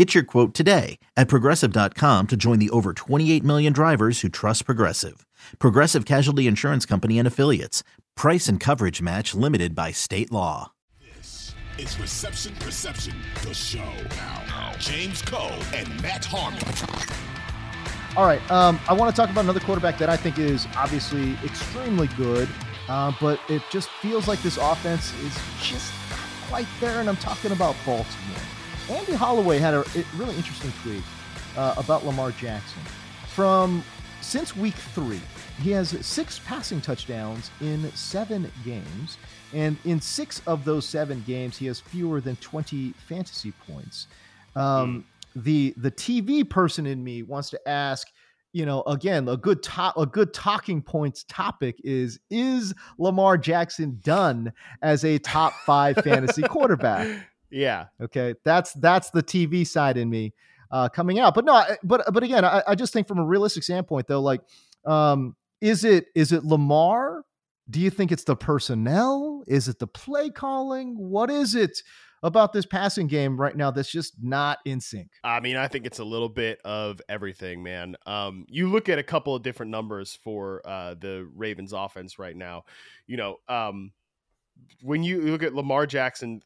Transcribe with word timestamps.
Get 0.00 0.14
your 0.14 0.24
quote 0.24 0.54
today 0.54 0.98
at 1.14 1.28
progressive.com 1.28 2.28
to 2.28 2.34
join 2.34 2.58
the 2.58 2.70
over 2.70 2.94
28 2.94 3.44
million 3.44 3.74
drivers 3.74 4.22
who 4.22 4.30
trust 4.30 4.64
Progressive. 4.64 5.26
Progressive 5.58 6.06
Casualty 6.06 6.46
Insurance 6.46 6.86
Company 6.86 7.18
and 7.18 7.28
Affiliates. 7.28 7.82
Price 8.16 8.48
and 8.48 8.58
coverage 8.58 9.02
match 9.02 9.34
limited 9.34 9.74
by 9.74 9.92
state 9.92 10.32
law. 10.32 10.72
This 11.18 11.54
is 11.76 12.00
Reception 12.00 12.54
Perception, 12.60 13.14
the 13.42 13.52
show. 13.52 13.92
Now, 14.46 14.72
James 14.78 15.20
Koh 15.20 15.54
and 15.74 16.00
Matt 16.00 16.24
Harmon. 16.24 16.62
All 18.16 18.24
right. 18.24 18.40
Um, 18.50 18.80
I 18.88 18.94
want 18.94 19.14
to 19.14 19.20
talk 19.20 19.28
about 19.28 19.44
another 19.44 19.60
quarterback 19.60 19.98
that 19.98 20.08
I 20.08 20.16
think 20.16 20.38
is 20.38 20.66
obviously 20.76 21.34
extremely 21.44 22.06
good, 22.16 22.48
uh, 22.88 23.12
but 23.20 23.38
it 23.50 23.60
just 23.68 23.90
feels 24.00 24.26
like 24.26 24.40
this 24.40 24.56
offense 24.56 25.12
is 25.20 25.38
just 25.60 25.92
not 26.08 26.48
quite 26.48 26.66
there. 26.80 27.00
And 27.00 27.08
I'm 27.10 27.16
talking 27.16 27.52
about 27.52 27.76
Baltimore. 27.84 28.40
Andy 28.88 29.12
Holloway 29.12 29.58
had 29.58 29.74
a 29.74 29.84
really 30.16 30.34
interesting 30.36 30.72
tweet 30.82 31.02
uh, 31.56 31.74
about 31.76 32.04
Lamar 32.04 32.32
Jackson. 32.32 32.82
From 33.34 33.84
since 34.20 34.56
week 34.56 34.74
three, 34.74 35.20
he 35.62 35.70
has 35.70 35.96
six 36.04 36.40
passing 36.40 36.80
touchdowns 36.80 37.50
in 37.60 37.90
seven 37.92 38.50
games. 38.64 39.18
And 39.52 39.76
in 39.84 40.00
six 40.00 40.42
of 40.46 40.64
those 40.64 40.86
seven 40.86 41.24
games, 41.26 41.56
he 41.56 41.66
has 41.66 41.80
fewer 41.80 42.20
than 42.20 42.36
20 42.36 42.94
fantasy 43.08 43.52
points. 43.66 44.06
Um, 44.56 45.04
mm. 45.36 45.42
The 45.42 45.74
the 45.76 45.92
TV 45.92 46.48
person 46.48 46.86
in 46.86 47.04
me 47.04 47.22
wants 47.22 47.50
to 47.50 47.68
ask, 47.68 48.08
you 48.52 48.66
know, 48.66 48.82
again, 48.82 49.28
a 49.28 49.36
good 49.36 49.62
top, 49.62 49.96
a 49.96 50.04
good 50.04 50.34
talking 50.34 50.82
points 50.82 51.24
topic 51.28 51.76
is 51.84 52.18
is 52.30 52.74
Lamar 52.98 53.38
Jackson 53.38 54.00
done 54.02 54.52
as 54.82 55.04
a 55.04 55.18
top 55.18 55.52
five 55.64 55.96
fantasy 56.04 56.42
quarterback? 56.42 57.06
Yeah. 57.50 57.86
Okay. 58.00 58.34
That's 58.44 58.72
that's 58.74 59.10
the 59.10 59.22
TV 59.22 59.66
side 59.66 59.96
in 59.96 60.08
me 60.08 60.32
uh, 60.70 60.88
coming 60.88 61.18
out. 61.18 61.34
But 61.34 61.44
no, 61.44 61.62
but 61.82 62.12
but 62.12 62.22
again, 62.22 62.44
I, 62.44 62.62
I 62.66 62.74
just 62.74 62.92
think 62.92 63.08
from 63.08 63.18
a 63.18 63.24
realistic 63.24 63.62
standpoint, 63.62 64.06
though, 64.06 64.20
like, 64.20 64.40
um, 64.86 65.36
is 65.60 65.84
it 65.84 66.06
is 66.14 66.32
it 66.32 66.44
Lamar? 66.44 67.24
Do 67.68 67.80
you 67.80 67.90
think 67.90 68.10
it's 68.10 68.24
the 68.24 68.36
personnel? 68.36 69.44
Is 69.46 69.68
it 69.68 69.78
the 69.78 69.86
play 69.86 70.30
calling? 70.30 70.96
What 70.96 71.30
is 71.30 71.54
it 71.54 71.82
about 72.22 72.52
this 72.52 72.66
passing 72.66 73.06
game 73.06 73.40
right 73.40 73.56
now 73.56 73.70
that's 73.70 73.90
just 73.90 74.14
not 74.20 74.58
in 74.64 74.80
sync? 74.80 75.08
I 75.22 75.40
mean, 75.40 75.56
I 75.56 75.68
think 75.68 75.86
it's 75.86 76.00
a 76.00 76.04
little 76.04 76.28
bit 76.28 76.60
of 76.64 77.00
everything, 77.08 77.62
man. 77.62 77.96
Um, 78.06 78.44
you 78.48 78.68
look 78.68 78.88
at 78.88 78.98
a 78.98 79.02
couple 79.02 79.34
of 79.34 79.42
different 79.42 79.70
numbers 79.70 80.18
for 80.22 80.62
uh, 80.66 80.94
the 80.94 81.28
Ravens 81.34 81.72
offense 81.72 82.18
right 82.18 82.36
now. 82.36 82.64
You 83.06 83.16
know, 83.16 83.36
um, 83.48 83.92
when 84.82 85.02
you 85.02 85.22
look 85.22 85.42
at 85.42 85.54
Lamar 85.54 85.86
Jackson 85.86 86.42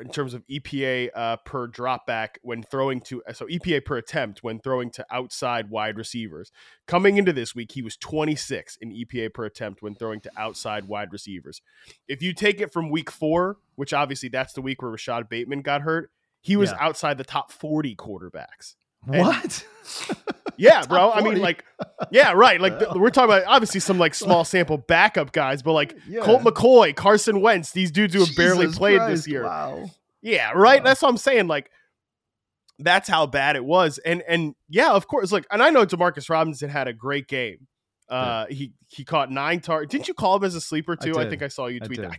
in 0.00 0.08
terms 0.08 0.34
of 0.34 0.46
EPA 0.46 1.10
uh, 1.14 1.36
per 1.38 1.68
dropback 1.68 2.36
when 2.42 2.62
throwing 2.62 3.00
to 3.00 3.22
so 3.32 3.46
EPA 3.46 3.84
per 3.84 3.96
attempt 3.96 4.42
when 4.42 4.58
throwing 4.58 4.90
to 4.90 5.06
outside 5.10 5.70
wide 5.70 5.96
receivers. 5.96 6.50
Coming 6.86 7.16
into 7.16 7.32
this 7.32 7.54
week, 7.54 7.72
he 7.72 7.82
was 7.82 7.96
26 7.96 8.76
in 8.80 8.90
EPA 8.90 9.32
per 9.34 9.44
attempt 9.44 9.82
when 9.82 9.94
throwing 9.94 10.20
to 10.20 10.30
outside 10.36 10.88
wide 10.88 11.12
receivers. 11.12 11.62
If 12.08 12.22
you 12.22 12.32
take 12.32 12.60
it 12.60 12.72
from 12.72 12.90
week 12.90 13.10
four, 13.10 13.58
which 13.76 13.92
obviously 13.92 14.28
that's 14.28 14.52
the 14.52 14.62
week 14.62 14.82
where 14.82 14.90
Rashod 14.90 15.28
Bateman 15.28 15.62
got 15.62 15.82
hurt, 15.82 16.10
he 16.40 16.56
was 16.56 16.70
yeah. 16.70 16.78
outside 16.80 17.18
the 17.18 17.24
top 17.24 17.50
40 17.50 17.96
quarterbacks. 17.96 18.74
What? 19.04 19.66
yeah, 20.56 20.84
bro. 20.88 21.10
I 21.12 21.20
mean, 21.20 21.40
like, 21.40 21.64
yeah, 22.10 22.32
right. 22.32 22.60
Like, 22.60 22.78
the, 22.78 22.92
we're 22.96 23.10
talking 23.10 23.30
about 23.34 23.44
obviously 23.46 23.80
some 23.80 23.98
like 23.98 24.14
small 24.14 24.44
sample 24.44 24.78
backup 24.78 25.32
guys, 25.32 25.62
but 25.62 25.72
like 25.72 25.96
yeah. 26.08 26.20
Colt 26.20 26.42
McCoy, 26.42 26.94
Carson 26.94 27.40
Wentz, 27.40 27.72
these 27.72 27.90
dudes 27.90 28.14
who 28.14 28.20
have 28.20 28.28
Jesus 28.28 28.36
barely 28.36 28.66
played 28.68 28.98
Christ, 28.98 29.24
this 29.24 29.28
year. 29.28 29.44
Wow. 29.44 29.90
Yeah, 30.22 30.52
right. 30.52 30.80
Wow. 30.80 30.84
That's 30.84 31.02
what 31.02 31.08
I'm 31.08 31.16
saying. 31.16 31.46
Like, 31.46 31.70
that's 32.78 33.08
how 33.08 33.26
bad 33.26 33.56
it 33.56 33.64
was. 33.64 33.98
And 33.98 34.22
and 34.28 34.54
yeah, 34.68 34.92
of 34.92 35.06
course. 35.06 35.32
Like, 35.32 35.46
and 35.50 35.62
I 35.62 35.70
know 35.70 35.86
Demarcus 35.86 36.28
Robinson 36.28 36.68
had 36.68 36.88
a 36.88 36.92
great 36.92 37.28
game. 37.28 37.66
Uh, 38.08 38.46
yeah. 38.48 38.54
he 38.54 38.72
he 38.88 39.04
caught 39.04 39.30
nine 39.30 39.60
targets. 39.60 39.90
Didn't 39.90 40.08
you 40.08 40.14
call 40.14 40.36
him 40.36 40.44
as 40.44 40.54
a 40.54 40.60
sleeper 40.60 40.96
too? 40.96 41.18
I, 41.18 41.22
I 41.22 41.28
think 41.28 41.42
I 41.42 41.48
saw 41.48 41.66
you 41.66 41.80
tweet 41.80 41.98
I 41.98 42.02
that. 42.02 42.12
I 42.12 42.16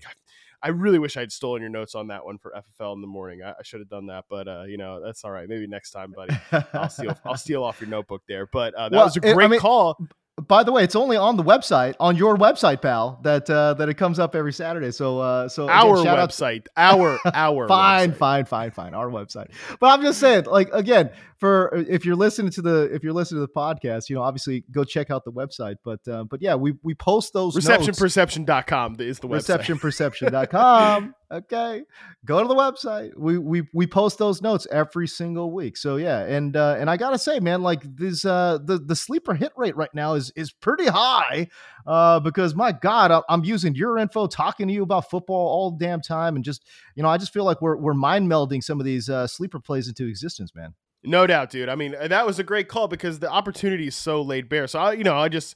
really 0.69 1.00
wish 1.00 1.18
I 1.18 1.22
had 1.22 1.31
stolen 1.31 1.62
your 1.62 1.69
notes 1.69 1.95
on 1.95 2.07
that 2.07 2.25
one 2.25 2.38
for 2.38 2.51
FFL 2.51 2.95
in 2.95 3.01
the 3.01 3.07
morning. 3.07 3.44
I, 3.44 3.51
I 3.51 3.63
should 3.63 3.79
have 3.79 3.90
done 3.90 4.07
that, 4.07 4.25
but 4.29 4.47
uh, 4.47 4.63
you 4.63 4.78
know 4.78 5.01
that's 5.03 5.23
all 5.23 5.31
right. 5.31 5.47
Maybe 5.47 5.68
next 5.68 5.91
time, 5.91 6.12
buddy. 6.12 6.35
I'll 6.73 6.90
steal. 6.90 7.18
I'll 7.25 7.38
steal 7.38 7.63
off 7.63 7.79
your 7.79 7.90
notebook 7.90 8.23
there. 8.28 8.47
But 8.47 8.73
uh, 8.73 8.90
that 8.90 8.95
well, 8.95 9.06
was 9.06 9.18
a 9.18 9.19
great 9.19 9.45
I 9.45 9.47
mean, 9.47 9.59
call. 9.59 9.97
By 10.46 10.64
the 10.64 10.72
way, 10.72 10.84
it's 10.84 10.96
only 10.96 11.18
on 11.18 11.36
the 11.36 11.44
website, 11.44 11.96
on 12.00 12.16
your 12.16 12.38
website, 12.38 12.80
pal, 12.80 13.20
that 13.24 13.50
uh, 13.50 13.74
that 13.74 13.90
it 13.90 13.96
comes 13.96 14.20
up 14.20 14.36
every 14.36 14.53
Saturday. 14.53 14.92
So, 14.92 15.18
uh, 15.18 15.50
so 15.50 15.64
again, 15.64 15.75
our 15.75 15.98
website, 15.98 16.68
our 16.78 17.20
our 17.34 17.68
fine, 17.68 18.12
website. 18.12 18.18
fine, 18.18 18.46
fine, 18.46 18.72
fine, 18.72 18.94
our 18.94 19.09
website. 19.09 19.48
But 19.80 19.88
I'm 19.88 20.03
just 20.03 20.20
saying, 20.20 20.46
like 20.46 20.70
again, 20.74 21.09
for 21.38 21.74
if 21.74 22.06
you're 22.06 22.16
listening 22.16 22.52
to 22.52 22.62
the 22.62 22.90
if 22.94 23.03
you're 23.03 23.14
listening 23.14 23.42
to 23.42 23.48
the 23.48 23.59
podcast, 23.59 24.09
you 24.09 24.16
know, 24.16 24.22
obviously 24.22 24.64
go 24.72 24.84
check 24.84 25.09
out 25.09 25.25
the 25.25 25.31
website. 25.31 25.78
But 25.84 26.08
uh, 26.08 26.25
but 26.25 26.40
yeah, 26.40 26.54
we 26.54 26.75
we 26.84 26.94
post 26.94 27.34
those 27.34 27.56
receptionperception.com 27.56 28.98
is 29.00 29.18
the 29.18 29.28
website. 29.28 29.62
Receptionperception.com. 29.62 31.16
okay, 31.32 31.84
go 32.26 32.42
to 32.42 32.48
the 32.48 32.56
website. 32.56 33.12
We 33.18 33.38
we 33.38 33.64
we 33.74 33.88
post 33.88 34.18
those 34.18 34.42
notes 34.42 34.68
every 34.72 35.08
single 35.08 35.52
week. 35.52 35.78
So 35.78 35.98
yeah, 35.98 36.20
and 36.20 36.56
uh, 36.56 36.76
and 36.80 36.90
I 36.90 36.98
gotta 36.98 37.20
say, 37.20 37.40
man, 37.40 37.62
like 37.62 37.84
this 37.84 38.26
uh 38.26 38.60
the 38.64 38.78
the 38.78 38.96
sleeper 38.96 39.34
hit 39.34 39.52
rate 39.58 39.76
right 39.76 39.94
now 39.94 40.14
is 40.14 40.32
is 40.36 40.52
pretty 40.52 40.88
high. 40.88 41.48
Uh, 41.86 42.20
because 42.20 42.54
my 42.54 42.72
God, 42.72 43.24
I'm 43.30 43.44
using 43.46 43.74
your 43.76 43.98
info, 43.98 44.28
talking 44.28 44.68
to 44.68 44.74
you 44.74 44.84
about 44.84 45.10
football 45.10 45.48
all 45.48 45.72
damn 45.72 46.02
time, 46.02 46.36
and 46.36 46.44
just 46.44 46.68
you 46.96 47.04
know, 47.04 47.10
I 47.10 47.18
just 47.18 47.34
feel 47.34 47.46
like 47.46 47.62
we're 47.62 47.78
we're 47.78 47.94
mind 47.94 48.30
melding 48.30 48.64
some 48.64 48.80
of 48.80 48.86
these 48.86 49.10
uh, 49.10 49.28
sleeper 49.28 49.60
plays 49.60 49.88
into 49.88 50.06
existence, 50.08 50.54
man. 50.56 50.74
No 51.04 51.28
doubt, 51.28 51.52
dude. 51.52 51.70
I 51.70 51.76
mean, 51.76 51.96
that 52.02 52.26
was 52.26 52.40
a 52.40 52.44
great 52.44 52.68
call 52.68 52.88
because 52.88 53.20
the 53.20 53.30
opportunity 53.30 53.88
is 53.88 53.96
so 53.96 54.22
laid 54.22 54.50
bare. 54.50 54.68
So 54.68 54.80
I, 54.80 54.94
you 54.94 55.04
know, 55.04 55.18
I 55.18 55.30
just 55.30 55.56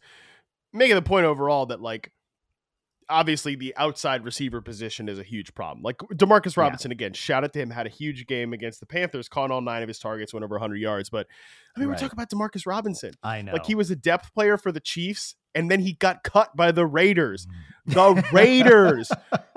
making 0.72 0.96
the 0.96 1.02
point 1.02 1.26
overall 1.26 1.66
that 1.68 1.82
like 1.82 2.12
obviously 3.12 3.56
the 3.56 3.76
outside 3.78 4.24
receiver 4.24 4.62
position 4.62 5.10
is 5.10 5.20
a 5.20 5.24
huge 5.24 5.54
problem. 5.54 5.84
Like 5.84 5.98
Demarcus 5.98 6.58
Robinson 6.58 6.92
yeah. 6.92 6.96
again, 6.96 7.14
shout 7.14 7.44
out 7.44 7.54
to 7.54 7.60
him, 7.60 7.70
had 7.70 7.86
a 7.86 7.90
huge 7.90 8.26
game 8.26 8.54
against 8.54 8.80
the 8.80 8.86
Panthers, 8.86 9.28
caught 9.28 9.52
all 9.52 9.62
nine 9.62 9.84
of 9.84 9.88
his 9.88 10.00
targets, 10.00 10.34
went 10.34 10.44
over 10.44 10.56
100 10.56 10.78
yards. 10.78 11.10
But 11.10 11.28
I 11.76 11.80
mean, 11.80 11.90
right. 11.90 11.96
we're 11.96 12.00
talking 12.00 12.18
about 12.18 12.30
Demarcus 12.30 12.66
Robinson. 12.66 13.14
I 13.22 13.42
know, 13.42 13.54
like 13.54 13.66
he 13.66 13.76
was 13.76 13.92
a 13.92 13.96
depth 13.96 14.34
player 14.34 14.58
for 14.58 14.72
the 14.72 14.80
Chiefs, 14.80 15.36
and 15.54 15.70
then 15.70 15.82
he 15.82 15.94
got 15.94 16.24
cut 16.24 16.56
by 16.56 16.72
the 16.72 16.86
Raiders, 16.86 17.48
mm. 17.88 17.94
the 17.94 18.24
Raiders, 18.32 19.12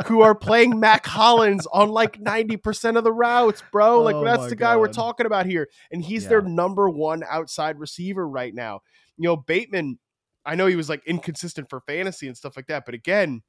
who 0.06 0.22
are 0.22 0.34
playing 0.34 0.78
Mack 0.80 1.06
Hollins 1.06 1.66
on 1.72 1.88
like 1.90 2.20
90 2.20 2.56
percent 2.58 2.96
of 2.96 3.04
the 3.04 3.12
routes, 3.12 3.62
bro. 3.72 4.02
Like 4.02 4.16
oh 4.16 4.24
that's 4.24 4.48
the 4.48 4.56
guy 4.56 4.74
God. 4.74 4.80
we're 4.80 4.92
talking 4.92 5.26
about 5.26 5.46
here, 5.46 5.68
and 5.90 6.02
he's 6.02 6.24
yeah. 6.24 6.30
their 6.30 6.42
number 6.42 6.90
one 6.90 7.22
outside 7.28 7.78
receiver 7.78 8.28
right 8.28 8.54
now. 8.54 8.80
You 9.16 9.28
know, 9.28 9.36
Bateman 9.36 9.98
I 10.46 10.54
know 10.54 10.66
he 10.66 10.76
was 10.76 10.88
like 10.88 11.02
inconsistent 11.06 11.70
for 11.70 11.80
fantasy 11.80 12.26
and 12.26 12.36
stuff 12.36 12.56
like 12.56 12.66
that, 12.66 12.84
but 12.84 12.94
again, 12.94 13.42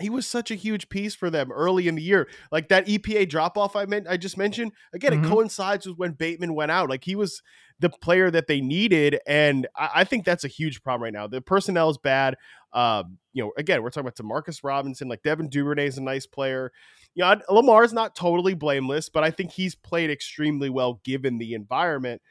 he 0.00 0.10
was 0.10 0.26
such 0.26 0.50
a 0.50 0.54
huge 0.54 0.88
piece 0.88 1.14
for 1.14 1.30
them 1.30 1.52
early 1.52 1.86
in 1.88 1.94
the 1.94 2.02
year. 2.02 2.28
Like 2.50 2.68
that 2.68 2.86
EPA 2.86 3.28
drop 3.28 3.56
off 3.56 3.76
I 3.76 3.84
meant 3.84 4.06
I 4.08 4.16
just 4.16 4.36
mentioned. 4.36 4.72
Again, 4.92 5.12
mm-hmm. 5.12 5.24
it 5.24 5.28
coincides 5.28 5.86
with 5.86 5.98
when 5.98 6.12
Bateman 6.12 6.54
went 6.54 6.70
out. 6.70 6.88
Like 6.88 7.04
he 7.04 7.14
was 7.14 7.42
the 7.78 7.90
player 7.90 8.30
that 8.30 8.46
they 8.46 8.60
needed, 8.60 9.18
and 9.26 9.66
I, 9.76 9.90
I 9.96 10.04
think 10.04 10.24
that's 10.24 10.44
a 10.44 10.48
huge 10.48 10.82
problem 10.82 11.04
right 11.04 11.12
now. 11.12 11.26
The 11.26 11.40
personnel 11.40 11.90
is 11.90 11.98
bad. 11.98 12.36
Um, 12.72 13.18
you 13.32 13.42
know, 13.42 13.52
again, 13.56 13.82
we're 13.82 13.90
talking 13.90 14.08
about 14.08 14.16
Demarcus 14.16 14.60
Robinson. 14.62 15.08
Like 15.08 15.22
Devin 15.22 15.48
Duvernay 15.48 15.86
is 15.86 15.98
a 15.98 16.02
nice 16.02 16.26
player. 16.26 16.72
You 17.14 17.24
know, 17.24 17.36
Lamar's 17.50 17.92
not 17.92 18.14
totally 18.14 18.54
blameless, 18.54 19.08
but 19.08 19.22
I 19.22 19.30
think 19.30 19.52
he's 19.52 19.74
played 19.74 20.10
extremely 20.10 20.70
well 20.70 21.00
given 21.04 21.38
the 21.38 21.52
environment. 21.54 22.22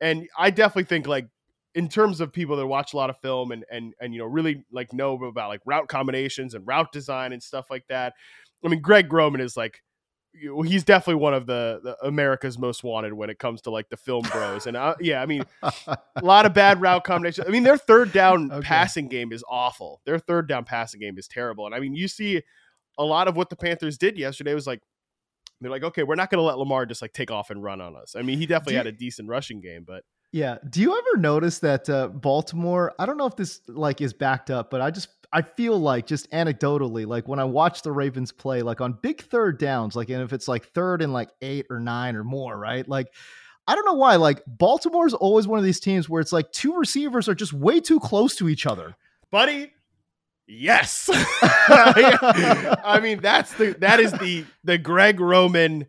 And 0.00 0.28
I 0.36 0.50
definitely 0.50 0.84
think 0.84 1.06
like 1.06 1.28
in 1.74 1.88
terms 1.88 2.20
of 2.20 2.32
people 2.32 2.56
that 2.56 2.66
watch 2.66 2.94
a 2.94 2.96
lot 2.96 3.10
of 3.10 3.18
film 3.18 3.52
and 3.52 3.64
and 3.70 3.94
and 4.00 4.14
you 4.14 4.20
know 4.20 4.26
really 4.26 4.64
like 4.72 4.92
know 4.92 5.22
about 5.24 5.48
like 5.48 5.60
route 5.66 5.88
combinations 5.88 6.54
and 6.54 6.66
route 6.66 6.92
design 6.92 7.32
and 7.32 7.42
stuff 7.42 7.66
like 7.70 7.86
that. 7.88 8.14
I 8.64 8.68
mean, 8.68 8.80
Greg 8.80 9.12
Roman 9.12 9.40
is 9.40 9.56
like 9.56 9.82
he's 10.66 10.82
definitely 10.82 11.20
one 11.20 11.32
of 11.32 11.46
the, 11.46 11.80
the, 11.84 12.06
America's 12.06 12.58
most 12.58 12.82
wanted 12.82 13.12
when 13.12 13.30
it 13.30 13.38
comes 13.38 13.62
to 13.62 13.70
like 13.70 13.88
the 13.88 13.96
film 13.96 14.24
bros. 14.32 14.66
And 14.66 14.76
uh, 14.76 14.96
yeah, 15.00 15.22
I 15.22 15.26
mean, 15.26 15.44
a 15.62 15.96
lot 16.22 16.44
of 16.44 16.52
bad 16.52 16.80
route 16.80 17.04
combinations. 17.04 17.46
I 17.46 17.50
mean, 17.50 17.62
their 17.62 17.76
third 17.76 18.12
down 18.12 18.50
okay. 18.52 18.66
passing 18.66 19.08
game 19.08 19.32
is 19.32 19.44
awful. 19.48 20.00
Their 20.04 20.18
third 20.18 20.48
down 20.48 20.64
passing 20.64 21.00
game 21.00 21.18
is 21.18 21.28
terrible. 21.28 21.66
And 21.66 21.74
I 21.74 21.78
mean, 21.78 21.94
you 21.94 22.08
see 22.08 22.42
a 22.98 23.04
lot 23.04 23.28
of 23.28 23.36
what 23.36 23.48
the 23.48 23.56
Panthers 23.56 23.96
did 23.96 24.18
yesterday 24.18 24.54
was 24.54 24.66
like 24.66 24.80
they're 25.60 25.70
like, 25.70 25.84
okay, 25.84 26.02
we're 26.02 26.16
not 26.16 26.30
going 26.30 26.38
to 26.38 26.44
let 26.44 26.58
Lamar 26.58 26.84
just 26.84 27.00
like 27.00 27.12
take 27.12 27.30
off 27.30 27.50
and 27.50 27.62
run 27.62 27.80
on 27.80 27.96
us. 27.96 28.14
I 28.16 28.22
mean, 28.22 28.38
he 28.38 28.46
definitely 28.46 28.74
had 28.74 28.86
a 28.86 28.92
decent 28.92 29.28
rushing 29.28 29.60
game, 29.60 29.84
but 29.86 30.04
yeah. 30.34 30.58
Do 30.68 30.80
you 30.80 30.98
ever 30.98 31.20
notice 31.20 31.60
that 31.60 31.88
uh, 31.88 32.08
Baltimore? 32.08 32.92
I 32.98 33.06
don't 33.06 33.16
know 33.16 33.26
if 33.26 33.36
this 33.36 33.60
like 33.68 34.00
is 34.00 34.12
backed 34.12 34.50
up, 34.50 34.68
but 34.68 34.80
I 34.80 34.90
just 34.90 35.06
I 35.32 35.42
feel 35.42 35.78
like 35.78 36.08
just 36.08 36.28
anecdotally, 36.32 37.06
like 37.06 37.28
when 37.28 37.38
I 37.38 37.44
watch 37.44 37.82
the 37.82 37.92
Ravens 37.92 38.32
play, 38.32 38.60
like 38.62 38.80
on 38.80 38.98
big 39.00 39.22
third 39.22 39.58
downs, 39.58 39.94
like 39.94 40.08
and 40.08 40.20
if 40.22 40.32
it's 40.32 40.48
like 40.48 40.72
third 40.72 41.02
and 41.02 41.12
like 41.12 41.30
eight 41.40 41.66
or 41.70 41.78
nine 41.78 42.16
or 42.16 42.24
more, 42.24 42.58
right? 42.58 42.86
Like 42.88 43.14
I 43.68 43.76
don't 43.76 43.84
know 43.84 43.94
why. 43.94 44.16
Like 44.16 44.42
Baltimore's 44.48 45.14
always 45.14 45.46
one 45.46 45.60
of 45.60 45.64
these 45.64 45.78
teams 45.78 46.08
where 46.08 46.20
it's 46.20 46.32
like 46.32 46.50
two 46.50 46.74
receivers 46.74 47.28
are 47.28 47.36
just 47.36 47.52
way 47.52 47.78
too 47.78 48.00
close 48.00 48.34
to 48.34 48.48
each 48.48 48.66
other, 48.66 48.96
buddy. 49.30 49.72
Yes. 50.48 51.08
I 51.12 52.98
mean, 53.00 53.20
that's 53.20 53.54
the 53.54 53.76
that 53.78 54.00
is 54.00 54.10
the 54.10 54.46
the 54.64 54.78
Greg 54.78 55.20
Roman 55.20 55.86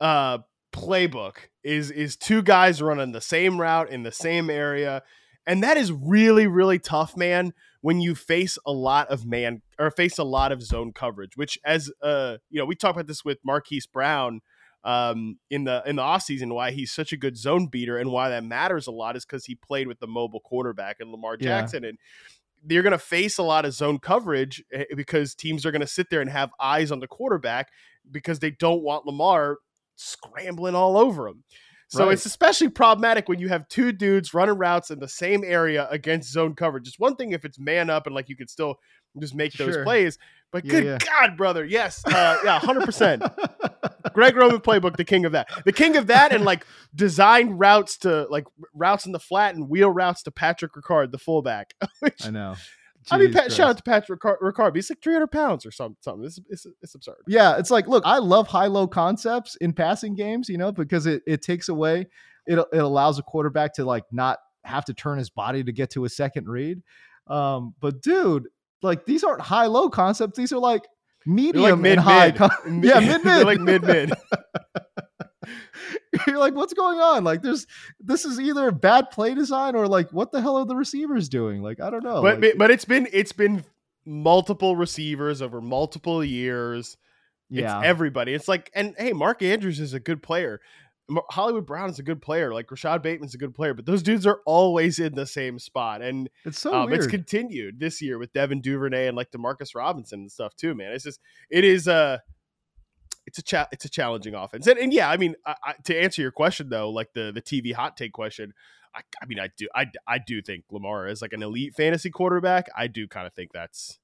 uh 0.00 0.38
playbook 0.72 1.36
is 1.66 1.90
is 1.90 2.16
two 2.16 2.42
guys 2.42 2.80
running 2.80 3.12
the 3.12 3.20
same 3.20 3.60
route 3.60 3.90
in 3.90 4.04
the 4.04 4.12
same 4.12 4.48
area. 4.48 5.02
And 5.48 5.62
that 5.62 5.76
is 5.76 5.92
really, 5.92 6.46
really 6.46 6.78
tough, 6.78 7.16
man, 7.16 7.52
when 7.80 8.00
you 8.00 8.14
face 8.14 8.58
a 8.66 8.72
lot 8.72 9.08
of 9.08 9.26
man 9.26 9.62
or 9.78 9.90
face 9.90 10.18
a 10.18 10.24
lot 10.24 10.52
of 10.52 10.62
zone 10.62 10.92
coverage, 10.92 11.36
which 11.36 11.58
as 11.64 11.90
uh, 12.02 12.38
you 12.50 12.58
know, 12.58 12.64
we 12.64 12.74
talked 12.74 12.96
about 12.96 13.06
this 13.08 13.24
with 13.24 13.38
Marquise 13.44 13.86
Brown 13.86 14.40
um, 14.84 15.38
in 15.50 15.64
the 15.64 15.82
in 15.86 15.96
the 15.96 16.02
offseason, 16.02 16.52
why 16.52 16.70
he's 16.70 16.92
such 16.92 17.12
a 17.12 17.16
good 17.16 17.36
zone 17.36 17.66
beater 17.66 17.98
and 17.98 18.10
why 18.10 18.28
that 18.28 18.44
matters 18.44 18.86
a 18.86 18.92
lot 18.92 19.16
is 19.16 19.24
because 19.24 19.44
he 19.44 19.56
played 19.56 19.88
with 19.88 19.98
the 19.98 20.06
mobile 20.06 20.40
quarterback 20.40 20.96
and 21.00 21.10
Lamar 21.10 21.36
Jackson. 21.36 21.82
Yeah. 21.82 21.90
And 21.90 21.98
you're 22.68 22.82
going 22.82 22.92
to 22.92 22.98
face 22.98 23.38
a 23.38 23.42
lot 23.42 23.64
of 23.64 23.74
zone 23.74 23.98
coverage 23.98 24.64
eh, 24.72 24.84
because 24.96 25.34
teams 25.34 25.66
are 25.66 25.70
going 25.70 25.80
to 25.80 25.86
sit 25.86 26.10
there 26.10 26.20
and 26.20 26.30
have 26.30 26.50
eyes 26.60 26.90
on 26.90 27.00
the 27.00 27.06
quarterback 27.06 27.68
because 28.10 28.38
they 28.38 28.50
don't 28.50 28.82
want 28.82 29.06
Lamar 29.06 29.58
scrambling 29.96 30.74
all 30.74 30.96
over 30.96 31.28
him. 31.28 31.42
So 31.88 32.06
right. 32.06 32.12
it's 32.12 32.26
especially 32.26 32.68
problematic 32.68 33.28
when 33.28 33.38
you 33.38 33.48
have 33.48 33.68
two 33.68 33.92
dudes 33.92 34.34
running 34.34 34.58
routes 34.58 34.90
in 34.90 34.98
the 34.98 35.08
same 35.08 35.44
area 35.44 35.86
against 35.90 36.32
zone 36.32 36.54
coverage. 36.54 36.88
It's 36.88 36.98
one 36.98 37.14
thing 37.14 37.30
if 37.30 37.44
it's 37.44 37.60
man 37.60 37.90
up 37.90 38.06
and 38.06 38.14
like 38.14 38.28
you 38.28 38.36
could 38.36 38.50
still 38.50 38.76
just 39.20 39.34
make 39.34 39.52
those 39.52 39.76
plays, 39.84 40.18
but 40.52 40.64
yeah, 40.64 40.70
good 40.70 40.84
yeah. 40.84 40.98
God, 40.98 41.36
brother, 41.36 41.64
yes, 41.64 42.02
uh, 42.06 42.38
yeah, 42.44 42.58
hundred 42.58 42.84
percent. 42.84 43.22
Greg 44.12 44.36
Roman 44.36 44.60
playbook, 44.60 44.96
the 44.96 45.04
king 45.04 45.24
of 45.24 45.32
that, 45.32 45.48
the 45.64 45.72
king 45.72 45.96
of 45.96 46.08
that, 46.08 46.32
and 46.32 46.44
like 46.44 46.66
design 46.94 47.50
routes 47.50 47.98
to 47.98 48.26
like 48.30 48.44
routes 48.74 49.06
in 49.06 49.12
the 49.12 49.18
flat 49.18 49.54
and 49.54 49.68
wheel 49.68 49.90
routes 49.90 50.22
to 50.24 50.30
Patrick 50.30 50.72
Ricard, 50.74 51.12
the 51.12 51.18
fullback. 51.18 51.74
Which, 52.00 52.26
I 52.26 52.30
know. 52.30 52.56
I 53.10 53.18
mean, 53.18 53.32
Pat, 53.32 53.52
shout 53.52 53.70
out 53.70 53.76
to 53.76 53.82
Patrick 53.82 54.20
Ricard. 54.20 54.74
He's 54.74 54.90
like 54.90 55.02
300 55.02 55.28
pounds 55.28 55.64
or 55.64 55.70
something. 55.70 55.96
something. 56.00 56.24
It's, 56.24 56.40
it's, 56.48 56.66
it's 56.82 56.94
absurd. 56.94 57.22
Yeah, 57.28 57.56
it's 57.56 57.70
like, 57.70 57.86
look, 57.86 58.02
I 58.06 58.18
love 58.18 58.48
high 58.48 58.66
low 58.66 58.88
concepts 58.88 59.56
in 59.56 59.72
passing 59.72 60.14
games, 60.14 60.48
you 60.48 60.58
know, 60.58 60.72
because 60.72 61.06
it, 61.06 61.22
it 61.26 61.42
takes 61.42 61.68
away, 61.68 62.06
it, 62.46 62.58
it 62.58 62.78
allows 62.78 63.18
a 63.18 63.22
quarterback 63.22 63.74
to 63.74 63.84
like 63.84 64.04
not 64.10 64.38
have 64.64 64.84
to 64.86 64.94
turn 64.94 65.18
his 65.18 65.30
body 65.30 65.62
to 65.62 65.72
get 65.72 65.90
to 65.90 66.04
a 66.04 66.08
second 66.08 66.48
read. 66.48 66.82
Um, 67.28 67.74
but 67.80 68.02
dude, 68.02 68.48
like 68.82 69.04
these 69.04 69.24
aren't 69.24 69.40
high 69.40 69.66
low 69.66 69.88
concepts. 69.88 70.36
These 70.36 70.52
are 70.52 70.58
like 70.58 70.82
medium 71.24 71.62
like 71.62 71.78
mid, 71.78 71.92
and 71.92 72.00
high. 72.00 72.30
Con- 72.32 72.82
yeah, 72.82 73.00
mid 73.00 73.24
mid. 73.24 73.46
like 73.46 73.60
mid 73.60 73.82
mid. 73.82 74.12
You're 76.26 76.38
like, 76.38 76.54
what's 76.54 76.74
going 76.74 76.98
on? 76.98 77.24
Like, 77.24 77.42
there's 77.42 77.66
this 78.00 78.24
is 78.24 78.40
either 78.40 78.70
bad 78.70 79.10
play 79.10 79.34
design 79.34 79.74
or 79.74 79.88
like, 79.88 80.12
what 80.12 80.32
the 80.32 80.40
hell 80.40 80.56
are 80.56 80.66
the 80.66 80.76
receivers 80.76 81.28
doing? 81.28 81.62
Like, 81.62 81.80
I 81.80 81.90
don't 81.90 82.04
know. 82.04 82.22
But 82.22 82.40
like, 82.40 82.58
but 82.58 82.70
it's 82.70 82.84
been 82.84 83.08
it's 83.12 83.32
been 83.32 83.64
multiple 84.04 84.76
receivers 84.76 85.42
over 85.42 85.60
multiple 85.60 86.24
years. 86.24 86.96
Yeah, 87.48 87.78
it's 87.78 87.86
everybody. 87.86 88.34
It's 88.34 88.48
like, 88.48 88.70
and 88.74 88.94
hey, 88.98 89.12
Mark 89.12 89.42
Andrews 89.42 89.80
is 89.80 89.94
a 89.94 90.00
good 90.00 90.22
player. 90.22 90.60
Hollywood 91.30 91.66
Brown 91.66 91.88
is 91.88 91.98
a 91.98 92.02
good 92.02 92.20
player. 92.20 92.52
Like 92.52 92.70
Rashod 92.70 93.02
Bateman's 93.02 93.34
a 93.34 93.38
good 93.38 93.54
player, 93.54 93.74
but 93.74 93.86
those 93.86 94.02
dudes 94.02 94.26
are 94.26 94.40
always 94.44 94.98
in 94.98 95.14
the 95.14 95.26
same 95.26 95.58
spot. 95.58 96.02
And 96.02 96.28
it's 96.44 96.60
so 96.60 96.74
um, 96.74 96.92
it's 96.92 97.06
continued 97.06 97.78
this 97.78 98.02
year 98.02 98.18
with 98.18 98.32
Devin 98.32 98.60
Duvernay 98.60 99.06
and 99.06 99.16
like 99.16 99.30
Demarcus 99.30 99.74
Robinson 99.74 100.20
and 100.20 100.32
stuff 100.32 100.56
too, 100.56 100.74
man. 100.74 100.92
It's 100.92 101.04
just 101.04 101.20
it 101.48 101.62
is 101.64 101.86
uh 101.86 102.18
it's 103.26 103.38
a 103.38 103.42
cha- 103.42 103.68
it's 103.72 103.84
a 103.84 103.88
challenging 103.88 104.34
offense. 104.34 104.66
And, 104.66 104.78
and 104.78 104.92
yeah, 104.92 105.10
I 105.10 105.16
mean, 105.16 105.34
I, 105.44 105.54
I, 105.64 105.74
to 105.84 105.98
answer 105.98 106.22
your 106.22 106.30
question 106.30 106.68
though, 106.68 106.90
like 106.90 107.12
the 107.12 107.32
the 107.32 107.42
TV 107.42 107.74
hot 107.74 107.96
take 107.96 108.12
question, 108.12 108.54
I, 108.94 109.00
I 109.20 109.26
mean, 109.26 109.40
I 109.40 109.50
do 109.56 109.68
I 109.74 109.86
I 110.06 110.18
do 110.18 110.40
think 110.40 110.64
Lamar 110.70 111.08
is 111.08 111.20
like 111.20 111.32
an 111.32 111.42
elite 111.42 111.74
fantasy 111.74 112.10
quarterback. 112.10 112.68
I 112.76 112.86
do 112.86 113.08
kind 113.08 113.26
of 113.26 113.34
think 113.34 113.52
that's 113.52 113.98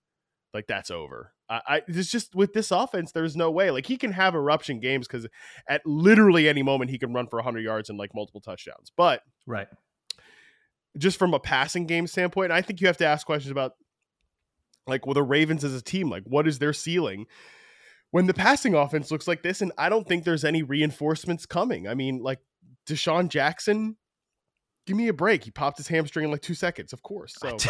like 0.52 0.66
that's 0.66 0.90
over. 0.90 1.32
I, 1.48 1.60
I 1.66 1.82
it's 1.86 2.10
just 2.10 2.34
with 2.34 2.52
this 2.52 2.70
offense, 2.70 3.12
there's 3.12 3.36
no 3.36 3.50
way. 3.50 3.70
Like 3.70 3.86
he 3.86 3.96
can 3.96 4.12
have 4.12 4.34
eruption 4.34 4.80
games 4.80 5.06
because 5.06 5.26
at 5.68 5.82
literally 5.86 6.48
any 6.48 6.62
moment 6.62 6.90
he 6.90 6.98
can 6.98 7.12
run 7.12 7.28
for 7.28 7.36
100 7.36 7.60
yards 7.60 7.88
and 7.88 7.98
like 7.98 8.14
multiple 8.14 8.40
touchdowns. 8.40 8.90
But 8.96 9.22
right, 9.46 9.68
just 10.98 11.18
from 11.18 11.32
a 11.32 11.40
passing 11.40 11.86
game 11.86 12.06
standpoint, 12.08 12.50
I 12.50 12.60
think 12.60 12.80
you 12.80 12.88
have 12.88 12.98
to 12.98 13.06
ask 13.06 13.24
questions 13.24 13.52
about 13.52 13.74
like 14.88 15.06
well 15.06 15.14
the 15.14 15.22
Ravens 15.22 15.64
as 15.64 15.74
a 15.74 15.82
team. 15.82 16.10
Like 16.10 16.24
what 16.24 16.48
is 16.48 16.58
their 16.58 16.72
ceiling? 16.72 17.26
When 18.12 18.26
the 18.26 18.34
passing 18.34 18.74
offense 18.74 19.10
looks 19.10 19.26
like 19.26 19.42
this, 19.42 19.62
and 19.62 19.72
I 19.78 19.88
don't 19.88 20.06
think 20.06 20.24
there's 20.24 20.44
any 20.44 20.62
reinforcements 20.62 21.46
coming. 21.46 21.88
I 21.88 21.94
mean, 21.94 22.22
like 22.22 22.40
DeSean 22.86 23.28
Jackson, 23.28 23.96
give 24.86 24.96
me 24.96 25.08
a 25.08 25.14
break. 25.14 25.44
He 25.44 25.50
popped 25.50 25.78
his 25.78 25.88
hamstring 25.88 26.26
in 26.26 26.30
like 26.30 26.42
two 26.42 26.54
seconds, 26.54 26.92
of 26.92 27.02
course. 27.02 27.34
So 27.38 27.48
it's 27.56 27.66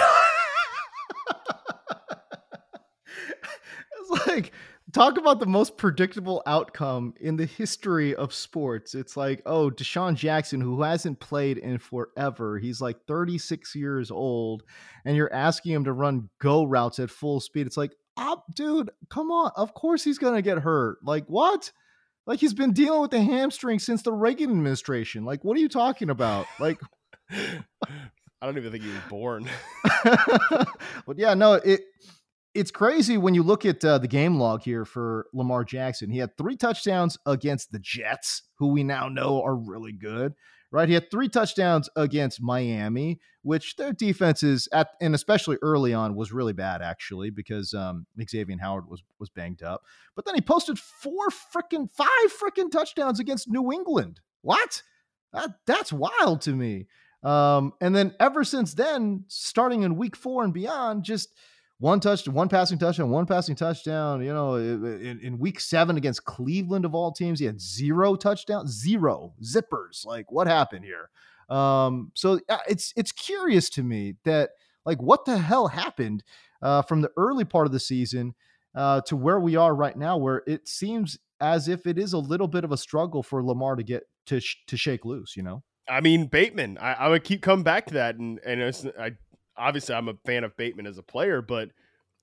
like 4.27 4.53
talk 4.93 5.17
about 5.17 5.41
the 5.41 5.47
most 5.47 5.77
predictable 5.77 6.43
outcome 6.47 7.15
in 7.21 7.37
the 7.37 7.47
history 7.47 8.15
of 8.15 8.35
sports. 8.35 8.97
It's 8.97 9.17
like, 9.17 9.43
oh, 9.47 9.71
DeSean 9.71 10.17
Jackson, 10.17 10.61
who 10.61 10.83
hasn't 10.83 11.21
played 11.21 11.59
in 11.59 11.79
forever, 11.79 12.59
he's 12.59 12.81
like 12.81 12.99
36 13.07 13.75
years 13.75 14.11
old, 14.11 14.65
and 15.05 15.17
you're 15.17 15.33
asking 15.33 15.73
him 15.73 15.85
to 15.85 15.93
run 15.93 16.29
go 16.41 16.65
routes 16.65 16.99
at 16.99 17.11
full 17.11 17.41
speed. 17.41 17.67
It's 17.67 17.77
like, 17.77 17.93
dude. 18.55 18.91
Come 19.11 19.31
on. 19.31 19.53
Of 19.57 19.75
course 19.75 20.05
he's 20.05 20.19
gonna 20.19 20.43
get 20.43 20.59
hurt. 20.59 20.99
Like 21.03 21.27
what? 21.27 21.73
Like 22.27 22.41
he's 22.41 22.55
been 22.55 22.73
dealing 22.73 23.01
with 23.01 23.11
the 23.11 23.21
hamstring 23.21 23.79
since 23.79 24.03
the 24.03 24.13
Reagan 24.13 24.51
administration. 24.51 25.25
Like 25.25 25.45
what 25.45 25.57
are 25.57 25.61
you 25.61 25.69
talking 25.69 26.11
about? 26.11 26.47
Like 26.59 26.81
I 27.31 28.47
don't 28.47 28.57
even 28.59 28.73
think 28.73 28.85
he 28.85 28.91
was 28.91 29.01
born. 29.09 29.49
but 31.07 31.19
yeah, 31.19 31.35
no, 31.35 31.55
it 31.55 31.81
it's 32.55 32.71
crazy 32.71 33.17
when 33.17 33.35
you 33.35 33.43
look 33.43 33.65
at 33.65 33.85
uh, 33.85 33.99
the 33.99 34.09
game 34.09 34.39
log 34.39 34.63
here 34.63 34.85
for 34.85 35.27
Lamar 35.33 35.65
Jackson. 35.65 36.11
He 36.11 36.19
had 36.19 36.37
three 36.37 36.57
touchdowns 36.57 37.17
against 37.25 37.73
the 37.73 37.79
Jets, 37.79 38.43
who 38.59 38.69
we 38.69 38.83
now 38.83 39.09
know 39.09 39.43
are 39.43 39.57
really 39.57 39.93
good 39.93 40.35
right? 40.73 40.89
He 40.89 40.95
had 40.95 41.11
three 41.11 41.29
touchdowns 41.29 41.89
against 41.95 42.43
Miami, 42.43 43.21
which 43.43 43.77
their 43.77 43.93
defense 43.93 44.43
is 44.43 44.69
at, 44.73 44.89
and 45.01 45.15
especially 45.15 45.59
early 45.63 45.95
on 45.95 46.17
was 46.17 46.33
really 46.33 46.55
bad 46.55 46.83
actually 46.83 47.31
because 47.31 47.75
um, 47.75 48.07
Xavier 48.29 48.57
Howard 48.61 48.89
was 48.89 49.03
was 49.21 49.31
banged 49.31 49.63
up. 49.63 49.85
But 50.17 50.25
then 50.25 50.35
he 50.35 50.41
posted 50.41 50.79
four 50.79 51.29
freaking 51.55 51.89
five 51.91 52.09
freaking 52.27 52.71
touchdowns 52.71 53.21
against 53.21 53.49
New 53.49 53.71
England. 53.71 54.21
What? 54.41 54.83
That, 55.33 55.51
that's 55.67 55.93
wild 55.93 56.41
to 56.43 56.53
me. 56.53 56.87
Um, 57.23 57.73
and 57.81 57.95
then 57.95 58.15
ever 58.19 58.43
since 58.43 58.75
then, 58.75 59.25
starting 59.29 59.83
in 59.83 59.97
week 59.97 60.17
four 60.17 60.43
and 60.43 60.53
beyond, 60.53 61.05
just 61.05 61.29
one 61.83 61.99
touch, 61.99 62.29
one 62.29 62.49
passing 62.49 62.79
touchdown, 62.79 63.11
one 63.11 63.27
passing 63.27 63.57
touchdown. 63.57 64.23
You 64.23 64.33
know, 64.33 64.55
in, 64.55 65.19
in, 65.21 65.37
week 65.37 65.59
seven 65.59 65.97
against 65.97 66.25
Cleveland 66.25 66.85
of 66.85 66.95
all 66.95 67.11
teams, 67.11 67.41
he 67.41 67.47
had 67.47 67.61
zero 67.61 68.15
touchdowns, 68.15 68.71
zero 68.71 69.35
zippers. 69.43 70.07
Like, 70.07 70.31
what 70.31 70.47
happened 70.47 70.85
here? 70.85 71.11
Um, 71.55 72.13
so 72.15 72.39
it's 72.69 72.93
it's 72.95 73.11
curious 73.11 73.69
to 73.71 73.83
me 73.83 74.15
that 74.25 74.51
like 74.87 75.03
what 75.03 75.25
the 75.25 75.37
hell 75.39 75.67
happened 75.67 76.23
uh, 76.63 76.83
from 76.83 77.01
the 77.01 77.11
early 77.17 77.45
part 77.45 77.67
of 77.67 77.73
the 77.73 77.81
season 77.81 78.37
uh, 78.77 79.01
to 79.07 79.17
where 79.17 79.41
we 79.41 79.57
are 79.57 79.75
right 79.75 79.97
now, 79.97 80.17
where 80.17 80.45
it 80.47 80.69
seems 80.69 81.19
as 81.41 81.67
if 81.67 81.85
it 81.89 81.99
is 81.99 82.13
a 82.13 82.19
little 82.19 82.47
bit 82.47 82.63
of 82.63 82.71
a 82.71 82.77
struggle 82.77 83.25
for 83.25 83.45
Lamar 83.45 83.75
to 83.75 83.83
get 83.83 84.05
to 84.27 84.39
sh- 84.39 84.59
to 84.69 84.77
shake 84.77 85.05
loose. 85.05 85.37
You 85.37 85.43
know. 85.43 85.65
I 85.89 86.01
mean, 86.01 86.27
Bateman. 86.27 86.79
I, 86.79 86.93
I 86.93 87.09
would 87.09 87.25
keep 87.25 87.43
coming 87.43 87.65
back 87.65 87.87
to 87.87 87.95
that, 87.95 88.15
and 88.15 88.39
and 88.47 88.63
I 88.97 89.11
obviously 89.57 89.95
I'm 89.95 90.09
a 90.09 90.15
fan 90.27 90.45
of 90.45 90.57
Bateman 90.57 90.87
as 90.87 90.99
a 90.99 91.03
player, 91.03 91.43
but 91.43 91.71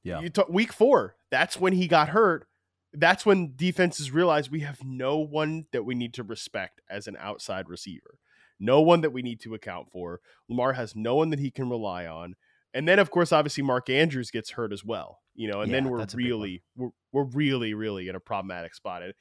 yeah, 0.04 0.22
you 0.22 0.30
talk, 0.30 0.50
week 0.50 0.74
four, 0.74 1.16
that's 1.30 1.60
when 1.60 1.74
he 1.74 1.88
got 1.88 2.10
hurt. 2.10 2.48
That's 2.94 3.26
when 3.26 3.54
defenses 3.56 4.12
realize 4.12 4.50
we 4.50 4.62
have 4.62 4.84
no 4.84 5.18
one 5.18 5.66
that 5.74 5.86
we 5.86 5.94
need 5.94 6.14
to 6.16 6.24
respect 6.24 6.82
as 6.90 7.08
an 7.08 7.16
outside 7.20 7.70
receiver. 7.70 8.18
no 8.60 8.82
one 8.82 9.02
that 9.02 9.12
we 9.14 9.22
need 9.22 9.40
to 9.42 9.54
account 9.54 9.92
for. 9.92 10.20
Lamar 10.50 10.74
has 10.74 10.96
no 10.96 11.16
one 11.16 11.30
that 11.30 11.40
he 11.40 11.50
can 11.52 11.70
rely 11.70 12.06
on. 12.06 12.36
And 12.74 12.88
then, 12.88 13.00
of 13.00 13.10
course, 13.10 13.32
obviously, 13.32 13.64
Mark 13.64 13.90
Andrews 13.90 14.32
gets 14.32 14.52
hurt 14.52 14.72
as 14.74 14.84
well, 14.84 15.20
you 15.34 15.48
know, 15.48 15.62
and 15.62 15.72
Yeah, 15.72 15.78
then 15.78 15.90
we're 15.90 16.00
that's 16.00 16.14
a 16.14 16.18
big 16.18 16.26
really, 16.28 16.64
we're, 16.76 16.90
we're 17.12 17.24
really, 17.24 17.74
really 17.74 18.08
in 18.10 18.16
a 18.16 18.20
problematic 18.20 18.76
spot. 18.76 19.02
And 19.02 19.14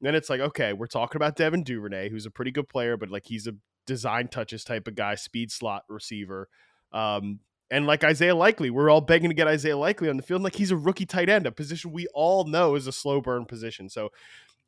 then 0.00 0.14
it's 0.14 0.28
like, 0.30 0.40
okay, 0.40 0.72
we're 0.72 0.86
talking 0.86 1.16
about 1.16 1.36
Devin 1.36 1.62
Duvernay, 1.62 2.08
who's 2.08 2.26
a 2.26 2.30
pretty 2.30 2.50
good 2.50 2.68
player, 2.68 2.96
but 2.96 3.10
like 3.10 3.26
he's 3.26 3.46
a 3.46 3.52
design 3.86 4.28
touches 4.28 4.64
type 4.64 4.88
of 4.88 4.96
guy, 4.96 5.14
speed 5.14 5.52
slot 5.52 5.82
receiver. 5.88 6.48
Um, 6.92 7.40
and 7.70 7.86
like 7.86 8.04
Isaiah 8.04 8.34
Likely, 8.34 8.70
we're 8.70 8.90
all 8.90 9.00
begging 9.00 9.30
to 9.30 9.34
get 9.34 9.48
Isaiah 9.48 9.76
Likely 9.76 10.08
on 10.08 10.16
the 10.16 10.22
field. 10.22 10.42
Like 10.42 10.54
he's 10.54 10.70
a 10.70 10.76
rookie 10.76 11.06
tight 11.06 11.28
end, 11.28 11.46
a 11.46 11.52
position 11.52 11.92
we 11.92 12.06
all 12.14 12.44
know 12.44 12.74
is 12.74 12.86
a 12.86 12.92
slow 12.92 13.20
burn 13.20 13.44
position. 13.44 13.88
So, 13.88 14.12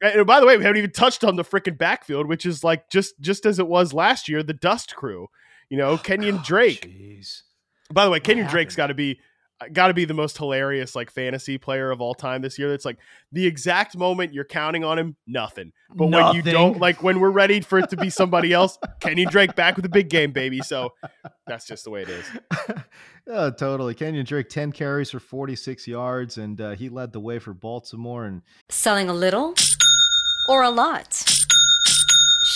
and 0.01 0.27
by 0.27 0.41
the 0.41 0.47
way, 0.47 0.57
we 0.57 0.65
haven't 0.65 0.79
even 0.79 0.93
touched 0.93 1.25
on 1.25 1.37
the 1.37 1.45
freaking 1.45 1.79
backfield, 1.79 2.27
which 2.27 2.47
is 2.47 2.65
like 2.65 2.91
just 2.91 3.21
just 3.21 3.47
as 3.47 3.59
it 3.59 3.67
was 3.67 3.93
last 3.93 4.29
year, 4.29 4.43
the 4.43 4.55
Dust 4.55 4.97
Crew. 4.97 5.29
You 5.69 5.79
know, 5.79 5.99
Kenyon 6.03 6.39
oh, 6.39 6.45
Drake. 6.45 6.89
Jeez. 6.89 7.43
By 7.93 8.05
the 8.05 8.11
way, 8.11 8.21
Kenyon? 8.21 8.49
Drake's 8.49 8.77
got 8.77 8.89
to 8.89 8.95
be 8.95 9.21
got 9.73 9.89
to 9.89 9.95
be 9.95 10.05
the 10.05 10.15
most 10.15 10.39
hilarious 10.39 10.95
like 10.95 11.11
fantasy 11.11 11.59
player 11.59 11.91
of 11.91 12.01
all 12.01 12.15
time 12.15 12.43
this 12.43 12.59
year. 12.59 12.71
That's 12.71 12.85
like 12.85 12.99
the 13.33 13.47
exact 13.47 13.97
moment 13.97 14.33
you're 14.33 14.45
counting 14.45 14.85
on 14.85 14.99
him, 14.99 15.17
nothing. 15.27 15.73
But 15.95 16.07
when 16.07 16.35
you 16.35 16.43
don't, 16.43 16.79
like 16.79 17.03
when 17.03 17.19
we're 17.19 17.31
ready 17.31 17.61
for 17.61 17.79
it 17.79 17.91
to 17.91 17.97
be 17.97 18.11
somebody 18.11 18.53
else, 18.53 18.79
Kenyon 19.01 19.29
Drake 19.31 19.57
back 19.57 19.77
with 19.77 19.85
a 19.85 19.89
big 19.89 20.09
game, 20.09 20.33
baby. 20.33 20.61
So 20.61 20.95
that's 21.47 21.67
just 21.67 21.85
the 21.85 21.91
way 21.91 22.03
it 22.03 22.09
is. 22.09 22.27
oh, 23.27 23.51
totally. 23.51 23.95
Kenyon 23.95 24.25
Drake, 24.25 24.49
10 24.49 24.73
carries 24.73 25.11
for 25.11 25.19
46 25.19 25.87
yards, 25.89 26.39
and 26.39 26.61
uh, 26.61 26.71
he 26.73 26.89
led 26.89 27.13
the 27.13 27.21
way 27.21 27.39
for 27.39 27.53
Baltimore. 27.53 28.27
And 28.27 28.43
Selling 28.69 29.09
a 29.09 29.15
little 29.15 29.55
or 30.49 30.63
a 30.63 30.71
lot? 30.71 31.38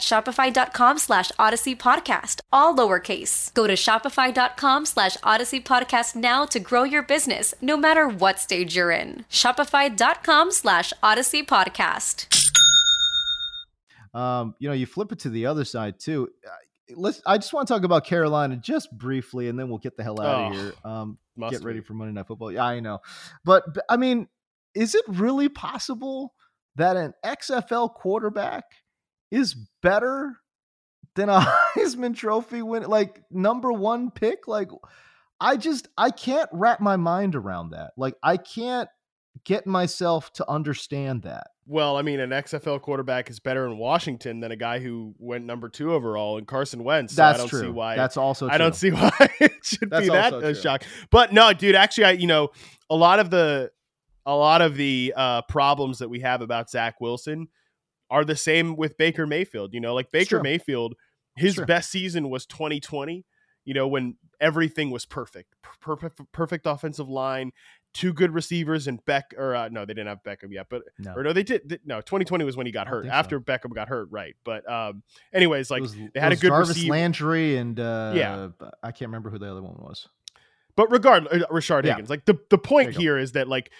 shopify.com 0.00 0.98
slash 0.98 1.30
odyssey 1.38 1.74
podcast, 1.76 2.40
all 2.52 2.74
lowercase. 2.76 3.52
Go 3.54 3.66
to 3.66 3.74
shopify.com 3.74 4.86
slash 4.86 5.16
odyssey 5.22 5.60
podcast 5.60 6.14
now 6.16 6.44
to 6.46 6.58
grow 6.60 6.82
your 6.84 7.02
business, 7.02 7.54
no 7.60 7.76
matter 7.76 8.08
what 8.08 8.38
stage 8.40 8.74
you're 8.76 8.90
in. 8.90 9.24
Shopify.com 9.30 10.50
slash 10.52 10.92
odyssey 11.02 11.42
podcast. 11.42 12.26
Um, 14.14 14.54
you 14.58 14.68
know, 14.68 14.74
you 14.74 14.86
flip 14.86 15.12
it 15.12 15.18
to 15.20 15.28
the 15.30 15.46
other 15.46 15.64
side 15.64 15.98
too. 15.98 16.28
Uh, 16.46 16.50
Let's. 16.96 17.20
I 17.26 17.36
just 17.36 17.52
want 17.52 17.68
to 17.68 17.74
talk 17.74 17.84
about 17.84 18.06
Carolina 18.06 18.56
just 18.56 18.90
briefly, 18.96 19.48
and 19.48 19.58
then 19.58 19.68
we'll 19.68 19.76
get 19.76 19.98
the 19.98 20.02
hell 20.02 20.18
out 20.22 20.26
Oh, 20.26 20.46
of 20.46 20.52
here. 20.54 20.72
Um, 20.84 21.18
must 21.36 21.52
get 21.52 21.62
ready 21.62 21.80
be. 21.80 21.84
for 21.84 21.92
Monday 21.92 22.14
Night 22.14 22.26
Football. 22.26 22.50
Yeah, 22.50 22.64
I 22.64 22.80
know, 22.80 23.00
but, 23.44 23.74
but 23.74 23.84
I 23.90 23.98
mean, 23.98 24.26
is 24.74 24.94
it 24.94 25.04
really 25.06 25.50
possible 25.50 26.32
that 26.76 26.96
an 26.96 27.12
XFL 27.26 27.92
quarterback 27.92 28.64
is 29.30 29.54
better 29.82 30.36
than 31.14 31.28
a 31.28 31.40
Heisman 31.76 32.16
Trophy 32.16 32.62
win, 32.62 32.84
like 32.84 33.22
number 33.30 33.72
one 33.72 34.10
pick? 34.10 34.48
Like, 34.48 34.68
I 35.40 35.56
just 35.56 35.88
I 35.96 36.10
can't 36.10 36.48
wrap 36.52 36.80
my 36.80 36.96
mind 36.96 37.34
around 37.34 37.70
that. 37.70 37.92
Like, 37.96 38.14
I 38.22 38.36
can't 38.36 38.88
get 39.44 39.66
myself 39.66 40.32
to 40.34 40.50
understand 40.50 41.22
that. 41.22 41.48
Well, 41.66 41.98
I 41.98 42.02
mean, 42.02 42.18
an 42.18 42.30
XFL 42.30 42.80
quarterback 42.80 43.28
is 43.28 43.40
better 43.40 43.66
in 43.66 43.76
Washington 43.76 44.40
than 44.40 44.52
a 44.52 44.56
guy 44.56 44.78
who 44.78 45.14
went 45.18 45.44
number 45.44 45.68
two 45.68 45.92
overall 45.92 46.38
in 46.38 46.46
Carson 46.46 46.82
Wentz. 46.82 47.14
So 47.14 47.22
That's 47.22 47.34
I 47.34 47.38
don't 47.38 47.48
true. 47.48 47.60
see 47.60 47.68
why. 47.68 47.94
That's 47.94 48.16
also 48.16 48.46
true. 48.46 48.54
I 48.54 48.58
don't 48.58 48.74
see 48.74 48.90
why 48.90 49.10
it 49.38 49.52
should 49.62 49.90
That's 49.90 50.06
be 50.06 50.08
that 50.08 50.32
a 50.32 50.54
shock. 50.54 50.82
But 51.10 51.34
no, 51.34 51.52
dude, 51.52 51.74
actually, 51.74 52.04
I 52.04 52.10
you 52.12 52.26
know 52.26 52.48
a 52.88 52.96
lot 52.96 53.18
of 53.18 53.28
the 53.28 53.70
a 54.24 54.34
lot 54.34 54.62
of 54.62 54.76
the 54.76 55.12
uh, 55.14 55.42
problems 55.42 55.98
that 55.98 56.08
we 56.08 56.20
have 56.20 56.40
about 56.40 56.70
Zach 56.70 57.00
Wilson 57.00 57.48
are 58.10 58.24
the 58.24 58.36
same 58.36 58.76
with 58.76 58.96
Baker 58.96 59.26
Mayfield. 59.26 59.74
You 59.74 59.80
know, 59.80 59.94
like 59.94 60.10
Baker. 60.10 60.40
Mayfield, 60.42 60.94
his 61.36 61.54
Sure. 61.54 61.66
best 61.66 61.90
season 61.90 62.30
was 62.30 62.46
2020. 62.46 63.24
You 63.64 63.74
know, 63.74 63.86
when 63.86 64.16
everything 64.40 64.90
was 64.90 65.04
perfect, 65.04 65.54
perfect, 65.82 66.20
perfect 66.32 66.64
offensive 66.66 67.06
line, 67.10 67.52
two 67.92 68.14
good 68.14 68.32
receivers, 68.32 68.86
and 68.86 69.04
Beck. 69.04 69.34
Or 69.36 69.54
uh, 69.54 69.68
no, 69.68 69.84
they 69.84 69.92
didn't 69.92 70.06
have 70.06 70.22
Beckham 70.22 70.52
yet, 70.52 70.68
but 70.70 70.84
No. 70.98 71.12
or 71.14 71.22
no, 71.22 71.34
they 71.34 71.42
did. 71.42 71.68
th- 71.68 71.82
No, 71.84 72.00
2020 72.00 72.44
was 72.46 72.56
when 72.56 72.64
he 72.64 72.72
got 72.72 72.88
hurt. 72.88 73.04
so. 73.04 73.10
After 73.10 73.38
Beckham 73.40 73.74
got 73.74 73.88
hurt, 73.88 74.08
right? 74.10 74.34
But 74.42 74.66
um, 74.70 75.02
anyways, 75.34 75.70
like 75.70 75.82
was- 75.82 75.94
they 75.94 76.18
had 76.18 76.32
a 76.32 76.36
good 76.36 76.48
Jarvis 76.48 76.70
receiver. 76.70 76.92
Landry 76.92 77.58
and 77.58 77.78
uh, 77.78 78.12
Yeah. 78.16 78.48
I 78.82 78.90
can't 78.92 79.08
remember 79.10 79.28
who 79.28 79.38
the 79.38 79.50
other 79.50 79.62
one 79.62 79.76
was. 79.80 80.08
But 80.74 80.90
regardless, 80.90 81.42
uh, 81.42 81.46
Rashard 81.48 81.84
Yeah. 81.84 81.92
Higgins, 81.92 82.08
like 82.08 82.24
the, 82.24 82.38
the 82.48 82.56
point 82.58 82.86
There 82.86 82.92
you 82.92 82.96
go. 82.96 83.02
here 83.02 83.18
is 83.18 83.32
that 83.32 83.48
like 83.48 83.70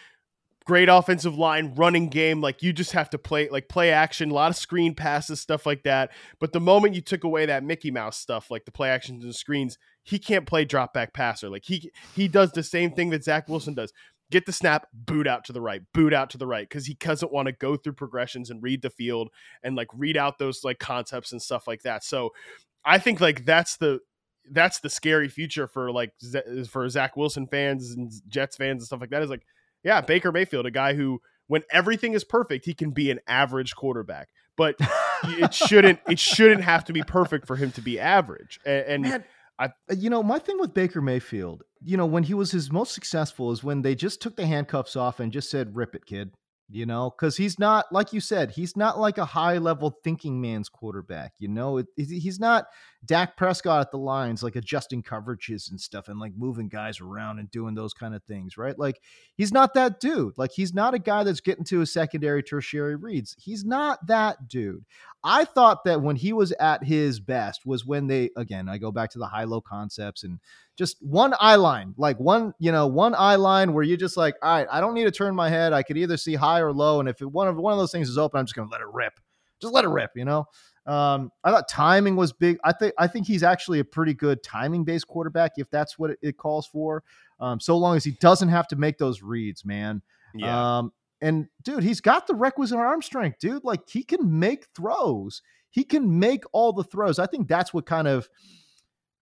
great 0.69 0.91
offensive 0.91 1.39
line, 1.39 1.75
running 1.77 2.11
game, 2.11 2.43
like 2.43 2.63
you 2.63 2.75
just 2.75 2.93
have 2.93 3.09
to 3.09 3.17
play 3.17 3.49
like 3.49 3.71
play 3.71 3.91
action, 3.91 4.31
a 4.31 4.35
lot 4.35 4.51
of 4.51 4.57
screen 4.57 4.95
passes, 4.95 5.41
stuff 5.41 5.65
like 5.65 5.83
that. 5.85 6.11
But 6.39 6.53
the 6.53 6.61
moment 6.61 6.95
you 6.95 7.01
took 7.01 7.25
away 7.25 7.47
that 7.47 7.65
Mickey 7.65 7.91
Mouse 7.91 8.19
stuff, 8.19 8.51
like 8.51 8.67
the 8.67 8.71
play 8.71 8.91
actions 8.91 9.25
and 9.25 9.35
screens, 9.35 9.79
he 10.05 10.19
can't 10.19 10.47
play 10.47 10.67
drop 10.67 10.93
back 10.93 11.15
passer. 11.15 11.49
Like 11.49 11.65
he 11.65 11.91
he 12.15 12.29
does 12.29 12.53
the 12.53 12.63
same 12.63 12.93
thing 12.93 13.09
that 13.11 13.25
Zach 13.25 13.49
Wilson 13.49 13.73
does. 13.73 13.95
Get 14.31 14.45
the 14.45 14.53
snap, 14.53 14.89
boot 14.93 15.27
out 15.27 15.47
to 15.47 15.55
the 15.55 15.61
right, 15.63 15.81
boot 15.95 16.13
out 16.13 16.29
to 16.31 16.39
the 16.39 16.47
right, 16.47 16.69
because 16.69 16.85
he 16.85 16.93
doesn't 16.93 17.33
want 17.33 17.47
to 17.47 17.53
go 17.53 17.79
through 17.79 17.95
progressions 17.95 18.51
and 18.51 18.63
read 18.63 18.83
the 18.83 18.91
field 18.91 19.31
and 19.63 19.75
like 19.75 19.89
read 19.95 20.19
out 20.19 20.39
those 20.39 20.65
like 20.65 20.79
concepts 20.79 21.33
and 21.33 21.41
stuff 21.41 21.67
like 21.67 21.81
that. 21.85 22.05
So 22.05 22.35
I 22.85 22.99
think 22.99 23.23
like 23.23 23.47
that's 23.47 23.79
the 23.79 24.01
that's 24.51 24.81
the 24.81 24.91
scary 24.91 25.31
future 25.31 25.67
for 25.67 25.91
like 25.91 26.13
for 26.69 26.87
Zach 26.91 27.17
Wilson 27.17 27.47
fans 27.47 27.91
and 27.93 28.13
Jets 28.29 28.57
fans 28.59 28.83
and 28.83 28.87
stuff 28.87 29.01
like 29.01 29.11
that 29.11 29.23
is 29.23 29.31
like, 29.31 29.47
yeah, 29.85 30.01
Baker 30.01 30.33
Mayfield, 30.33 30.67
a 30.67 30.71
guy 30.71 30.95
who 30.95 31.21
when 31.47 31.63
everything 31.71 32.13
is 32.15 32.25
perfect, 32.25 32.65
he 32.67 32.75
can 32.75 32.91
be 32.91 33.11
an 33.11 33.21
average 33.27 33.75
quarterback, 33.75 34.29
but 34.57 34.77
it 35.25 35.55
shouldn't 35.55 36.01
it 36.09 36.19
shouldn't 36.19 36.63
have 36.63 36.85
to 36.87 36.93
be 36.93 37.03
perfect 37.03 37.47
for 37.47 37.57
him 37.57 37.71
to 37.73 37.81
be 37.81 37.99
average. 37.99 38.61
And, 38.67 38.85
and 38.87 39.03
Man, 39.03 39.25
I- 39.59 39.65
uh, 39.67 39.69
you 39.97 40.09
know, 40.11 40.23
my 40.23 40.39
thing 40.39 40.59
with 40.61 40.73
Baker 40.75 41.01
Mayfield, 41.01 41.65
you 41.83 41.97
know, 41.97 42.07
when 42.07 42.23
he 42.23 42.35
was 42.35 42.53
his 42.53 42.71
most 42.71 42.95
successful 42.95 43.51
is 43.51 43.65
when 43.65 43.83
they 43.83 43.95
just 43.95 44.21
took 44.23 44.37
the 44.37 44.47
handcuffs 44.47 44.95
off 44.95 45.19
and 45.21 45.33
just 45.33 45.51
said, 45.51 45.75
"Rip 45.75 45.95
it, 45.97 46.07
kid." 46.07 46.31
You 46.71 46.85
know, 46.85 47.09
because 47.09 47.39
he's 47.39 47.59
not 47.59 47.87
like 47.91 48.13
you 48.13 48.21
said, 48.21 48.51
he's 48.51 48.77
not 48.77 49.01
like 49.01 49.17
a 49.17 49.25
high 49.25 49.57
level 49.57 49.99
thinking 50.05 50.39
man's 50.39 50.69
quarterback. 50.69 51.33
You 51.39 51.49
know, 51.49 51.79
it, 51.79 51.87
he's 51.97 52.39
not 52.39 52.67
Dak 53.07 53.39
Prescott 53.39 53.81
at 53.81 53.91
the 53.91 53.97
lines, 53.97 54.43
like 54.43 54.55
adjusting 54.55 55.03
coverages 55.03 55.71
and 55.71 55.81
stuff, 55.81 56.09
and 56.09 56.21
like 56.21 56.33
moving 56.37 56.69
guys 56.69 57.01
around 57.01 57.39
and 57.39 57.51
doing 57.51 57.75
those 57.75 57.95
kind 57.95 58.15
of 58.15 58.23
things, 58.25 58.59
right? 58.59 58.79
Like 58.79 59.01
he's 59.35 59.51
not 59.51 59.73
that 59.75 59.99
dude. 59.99 60.35
Like 60.37 60.53
he's 60.53 60.75
not 60.75 60.93
a 60.93 60.99
guy 60.99 61.25
that's 61.25 61.41
getting 61.41 61.65
to 61.65 61.81
his 61.81 61.91
secondary, 61.91 62.43
tertiary 62.43 62.97
reads. 62.97 63.35
He's 63.39 63.65
not 63.65 64.07
that 64.07 64.47
dude. 64.47 64.85
I 65.25 65.47
thought 65.47 65.85
that 65.85 66.03
when 66.03 66.17
he 66.17 66.35
was 66.35 66.53
at 66.61 66.85
his 66.85 67.19
best 67.19 67.65
was 67.65 67.87
when 67.87 68.09
they 68.09 68.29
again, 68.37 68.69
I 68.69 68.77
go 68.77 68.93
back 68.93 69.09
to 69.13 69.19
the 69.19 69.27
high 69.27 69.45
low 69.45 69.63
concepts 69.63 70.23
and 70.23 70.39
just 70.79 70.97
one 71.01 71.35
eye 71.41 71.57
line, 71.57 71.93
like 71.99 72.19
one, 72.21 72.55
you 72.61 72.71
know, 72.71 72.87
one 72.87 73.15
eye 73.17 73.35
line 73.35 73.73
where 73.73 73.83
you're 73.83 73.97
just 73.97 74.17
like, 74.17 74.37
all 74.43 74.51
right, 74.51 74.69
I 74.71 74.81
don't 74.81 74.95
need 74.95 75.05
to 75.05 75.11
turn 75.11 75.35
my 75.35 75.51
head. 75.51 75.73
I 75.73 75.83
could 75.83 75.99
either 75.99 76.17
see 76.17 76.37
high 76.37 76.61
or 76.61 76.73
low. 76.73 77.01
And 77.01 77.09
if 77.09 77.21
it, 77.21 77.27
one 77.27 77.49
of 77.49 77.57
one 77.57 77.73
of 77.73 77.79
those 77.79 77.91
things 77.91 78.09
is 78.09 78.17
open, 78.17 78.39
I'm 78.39 78.47
just 78.47 78.55
gonna 78.55 78.71
let 78.71 78.81
it 78.81 78.87
rip. 78.93 79.19
Just 79.61 79.75
let 79.75 79.85
it 79.85 79.89
rip, 79.89 80.13
you 80.15 80.25
know. 80.25 80.47
Um, 80.87 81.31
I 81.45 81.51
thought 81.51 81.69
timing 81.69 82.15
was 82.15 82.33
big. 82.33 82.59
I 82.65 82.73
think 82.73 82.95
I 82.97 83.09
think 83.09 83.27
he's 83.27 83.43
actually 83.43 83.81
a 83.81 83.85
pretty 83.85 84.15
good 84.15 84.43
timing 84.43 84.85
based 84.85 85.09
quarterback 85.09 85.53
if 85.57 85.69
that's 85.69 85.99
what 85.99 86.11
it, 86.11 86.19
it 86.23 86.37
calls 86.39 86.67
for. 86.67 87.03
Um, 87.41 87.61
so 87.61 87.77
long 87.77 87.97
as 87.97 88.05
he 88.05 88.13
doesn't 88.13 88.49
have 88.49 88.69
to 88.69 88.77
make 88.77 88.99
those 88.99 89.21
reads, 89.21 89.65
man. 89.65 90.01
Yeah. 90.35 90.79
Um, 90.79 90.93
and 91.21 91.49
dude, 91.65 91.83
he's 91.83 92.01
got 92.01 92.27
the 92.27 92.35
requisite 92.35 92.79
arm 92.79 93.03
strength, 93.03 93.39
dude. 93.41 93.65
Like 93.65 93.81
he 93.89 94.05
can 94.05 94.39
make 94.39 94.67
throws. 94.75 95.43
He 95.71 95.85
can 95.85 96.19
make 96.19 96.45
all 96.53 96.73
the 96.73 96.85
throws. 96.85 97.19
I 97.19 97.27
think 97.27 97.49
that's 97.49 97.75
what 97.75 97.85
kind 97.85 98.09
of, 98.09 98.29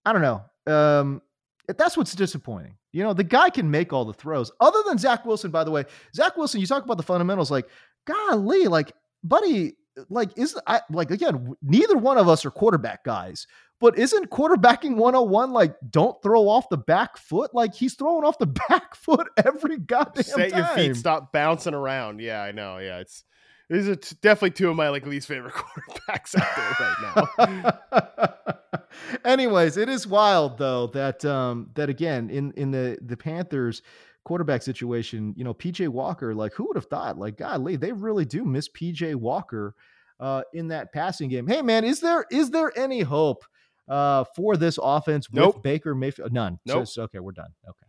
I 0.04 0.12
don't 0.12 0.22
know. 0.22 0.72
Um, 0.72 1.22
that's 1.68 1.96
what's 1.96 2.14
disappointing. 2.14 2.76
You 2.92 3.02
know, 3.02 3.12
the 3.12 3.24
guy 3.24 3.50
can 3.50 3.70
make 3.70 3.92
all 3.92 4.04
the 4.04 4.12
throws. 4.12 4.50
Other 4.60 4.78
than 4.86 4.98
Zach 4.98 5.24
Wilson, 5.24 5.50
by 5.50 5.64
the 5.64 5.70
way, 5.70 5.84
Zach 6.14 6.36
Wilson, 6.36 6.60
you 6.60 6.66
talk 6.66 6.84
about 6.84 6.96
the 6.96 7.02
fundamentals, 7.02 7.50
like, 7.50 7.68
golly, 8.06 8.66
like, 8.68 8.92
buddy, 9.22 9.74
like, 10.08 10.36
is 10.36 10.58
I 10.66 10.80
like 10.90 11.10
again, 11.10 11.54
neither 11.62 11.96
one 11.96 12.18
of 12.18 12.28
us 12.28 12.44
are 12.44 12.50
quarterback 12.50 13.04
guys. 13.04 13.46
But 13.78 13.98
isn't 13.98 14.30
quarterbacking 14.30 14.96
101 14.96 15.52
like 15.52 15.76
don't 15.90 16.20
throw 16.22 16.48
off 16.48 16.68
the 16.70 16.78
back 16.78 17.18
foot? 17.18 17.54
Like 17.54 17.74
he's 17.74 17.94
throwing 17.94 18.24
off 18.24 18.38
the 18.38 18.46
back 18.68 18.94
foot 18.94 19.28
every 19.44 19.78
goddamn 19.78 20.24
Set 20.24 20.50
time. 20.50 20.58
your 20.58 20.66
feet, 20.68 20.96
stop 20.96 21.30
bouncing 21.32 21.74
around. 21.74 22.20
Yeah, 22.20 22.42
I 22.42 22.52
know. 22.52 22.78
Yeah, 22.78 23.00
it's 23.00 23.24
these 23.68 23.88
are 23.88 23.96
t- 23.96 24.16
definitely 24.22 24.50
two 24.50 24.70
of 24.70 24.76
my 24.76 24.88
like 24.88 25.06
least 25.06 25.28
favorite 25.28 25.54
quarterbacks 26.08 26.36
out 26.38 26.56
there 26.56 26.76
right 26.80 27.78
now. 27.92 28.88
Anyways, 29.24 29.76
it 29.76 29.88
is 29.88 30.06
wild 30.06 30.58
though 30.58 30.88
that 30.88 31.24
um 31.24 31.70
that 31.74 31.88
again 31.88 32.30
in 32.30 32.52
in 32.52 32.70
the 32.70 32.98
the 33.02 33.16
Panthers 33.16 33.82
quarterback 34.24 34.62
situation, 34.62 35.34
you 35.36 35.44
know, 35.44 35.54
PJ 35.54 35.88
Walker, 35.88 36.34
like 36.34 36.52
who 36.54 36.66
would 36.66 36.76
have 36.76 36.86
thought? 36.86 37.18
Like, 37.18 37.38
golly, 37.38 37.76
they 37.76 37.92
really 37.92 38.24
do 38.24 38.44
miss 38.44 38.68
PJ 38.68 39.14
Walker 39.16 39.74
uh 40.20 40.42
in 40.52 40.68
that 40.68 40.92
passing 40.92 41.28
game. 41.28 41.46
Hey 41.46 41.62
man, 41.62 41.84
is 41.84 42.00
there 42.00 42.24
is 42.30 42.50
there 42.50 42.72
any 42.78 43.00
hope 43.00 43.44
uh 43.88 44.24
for 44.36 44.56
this 44.56 44.78
offense 44.80 45.28
with. 45.30 45.62
Baker 45.62 45.94
Mayfield? 45.94 46.32
None. 46.32 46.58
Nope. 46.64 46.86
So, 46.86 47.02
okay, 47.04 47.18
we're 47.18 47.32
done. 47.32 47.50
Okay. 47.68 47.85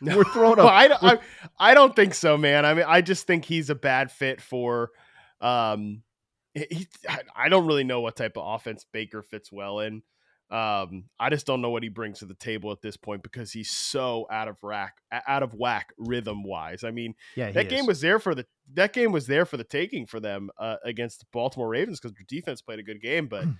No. 0.00 0.16
We're 0.16 0.24
throwing 0.24 0.56
well, 0.56 0.68
I, 0.68 0.90
I, 1.00 1.18
I 1.58 1.74
don't 1.74 1.94
think 1.94 2.14
so, 2.14 2.36
man. 2.36 2.64
I 2.64 2.74
mean, 2.74 2.84
I 2.86 3.00
just 3.00 3.26
think 3.26 3.44
he's 3.44 3.70
a 3.70 3.74
bad 3.74 4.10
fit 4.10 4.40
for. 4.40 4.90
Um, 5.40 6.02
he, 6.54 6.88
I 7.34 7.48
don't 7.48 7.66
really 7.66 7.84
know 7.84 8.00
what 8.00 8.16
type 8.16 8.36
of 8.36 8.44
offense 8.46 8.86
Baker 8.90 9.22
fits 9.22 9.52
well 9.52 9.80
in. 9.80 10.02
Um, 10.48 11.06
I 11.18 11.28
just 11.28 11.44
don't 11.44 11.60
know 11.60 11.70
what 11.70 11.82
he 11.82 11.88
brings 11.88 12.20
to 12.20 12.26
the 12.26 12.34
table 12.34 12.70
at 12.70 12.80
this 12.80 12.96
point 12.96 13.24
because 13.24 13.50
he's 13.52 13.70
so 13.70 14.26
out 14.30 14.46
of 14.46 14.62
rack, 14.62 14.94
out 15.10 15.42
of 15.42 15.54
whack 15.54 15.92
rhythm 15.98 16.44
wise. 16.44 16.84
I 16.84 16.92
mean, 16.92 17.14
yeah, 17.34 17.50
that 17.50 17.68
game 17.68 17.80
is. 17.80 17.86
was 17.88 18.00
there 18.00 18.20
for 18.20 18.34
the 18.34 18.46
that 18.74 18.92
game 18.92 19.10
was 19.10 19.26
there 19.26 19.44
for 19.44 19.56
the 19.56 19.64
taking 19.64 20.06
for 20.06 20.20
them 20.20 20.50
uh, 20.56 20.76
against 20.84 21.20
the 21.20 21.26
Baltimore 21.32 21.68
Ravens 21.68 21.98
because 21.98 22.14
their 22.14 22.24
defense 22.28 22.62
played 22.62 22.78
a 22.78 22.84
good 22.84 23.00
game, 23.00 23.26
but. 23.26 23.44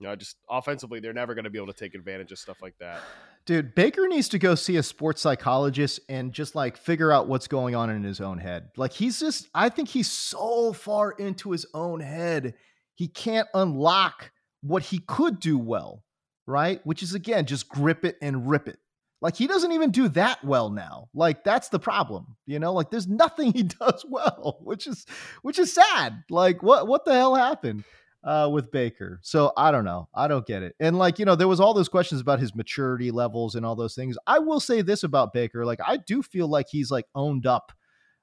Know, 0.00 0.16
just 0.16 0.36
offensively, 0.48 1.00
they're 1.00 1.12
never 1.12 1.34
going 1.34 1.44
to 1.44 1.50
be 1.50 1.58
able 1.58 1.72
to 1.72 1.78
take 1.78 1.94
advantage 1.94 2.32
of 2.32 2.38
stuff 2.38 2.62
like 2.62 2.74
that. 2.78 3.00
Dude, 3.44 3.74
Baker 3.74 4.08
needs 4.08 4.28
to 4.30 4.38
go 4.38 4.54
see 4.54 4.76
a 4.76 4.82
sports 4.82 5.20
psychologist 5.20 6.00
and 6.08 6.32
just 6.32 6.54
like 6.54 6.76
figure 6.76 7.12
out 7.12 7.28
what's 7.28 7.48
going 7.48 7.74
on 7.74 7.90
in 7.90 8.02
his 8.02 8.20
own 8.20 8.38
head. 8.38 8.70
Like 8.76 8.92
he's 8.92 9.20
just, 9.20 9.48
I 9.54 9.68
think 9.68 9.88
he's 9.88 10.10
so 10.10 10.72
far 10.72 11.12
into 11.12 11.50
his 11.50 11.66
own 11.74 12.00
head, 12.00 12.54
he 12.94 13.08
can't 13.08 13.48
unlock 13.52 14.30
what 14.62 14.84
he 14.84 15.00
could 15.00 15.40
do 15.40 15.58
well, 15.58 16.04
right? 16.46 16.80
Which 16.84 17.02
is 17.02 17.14
again, 17.14 17.46
just 17.46 17.68
grip 17.68 18.04
it 18.04 18.16
and 18.22 18.48
rip 18.48 18.68
it. 18.68 18.78
Like 19.22 19.36
he 19.36 19.46
doesn't 19.46 19.72
even 19.72 19.90
do 19.90 20.08
that 20.10 20.42
well 20.44 20.70
now. 20.70 21.08
Like 21.14 21.44
that's 21.44 21.68
the 21.68 21.78
problem, 21.78 22.36
you 22.46 22.58
know. 22.58 22.72
Like 22.72 22.90
there's 22.90 23.08
nothing 23.08 23.52
he 23.52 23.64
does 23.64 24.04
well, 24.08 24.58
which 24.62 24.86
is 24.86 25.06
which 25.42 25.58
is 25.58 25.72
sad. 25.72 26.24
Like 26.30 26.62
what 26.62 26.86
what 26.86 27.04
the 27.04 27.12
hell 27.12 27.34
happened? 27.34 27.84
Uh, 28.22 28.50
with 28.52 28.70
Baker. 28.70 29.18
So 29.22 29.52
I 29.56 29.70
don't 29.70 29.84
know. 29.84 30.08
I 30.14 30.28
don't 30.28 30.46
get 30.46 30.62
it. 30.62 30.74
And 30.80 30.98
like, 30.98 31.18
you 31.18 31.24
know, 31.24 31.36
there 31.36 31.48
was 31.48 31.60
all 31.60 31.74
those 31.74 31.88
questions 31.88 32.20
about 32.20 32.40
his 32.40 32.54
maturity 32.54 33.10
levels 33.10 33.54
and 33.54 33.64
all 33.64 33.76
those 33.76 33.94
things. 33.94 34.18
I 34.26 34.38
will 34.38 34.60
say 34.60 34.82
this 34.82 35.02
about 35.02 35.32
Baker. 35.32 35.64
Like, 35.64 35.80
I 35.86 35.96
do 35.96 36.22
feel 36.22 36.48
like 36.48 36.66
he's 36.68 36.90
like 36.90 37.06
owned 37.14 37.46
up 37.46 37.72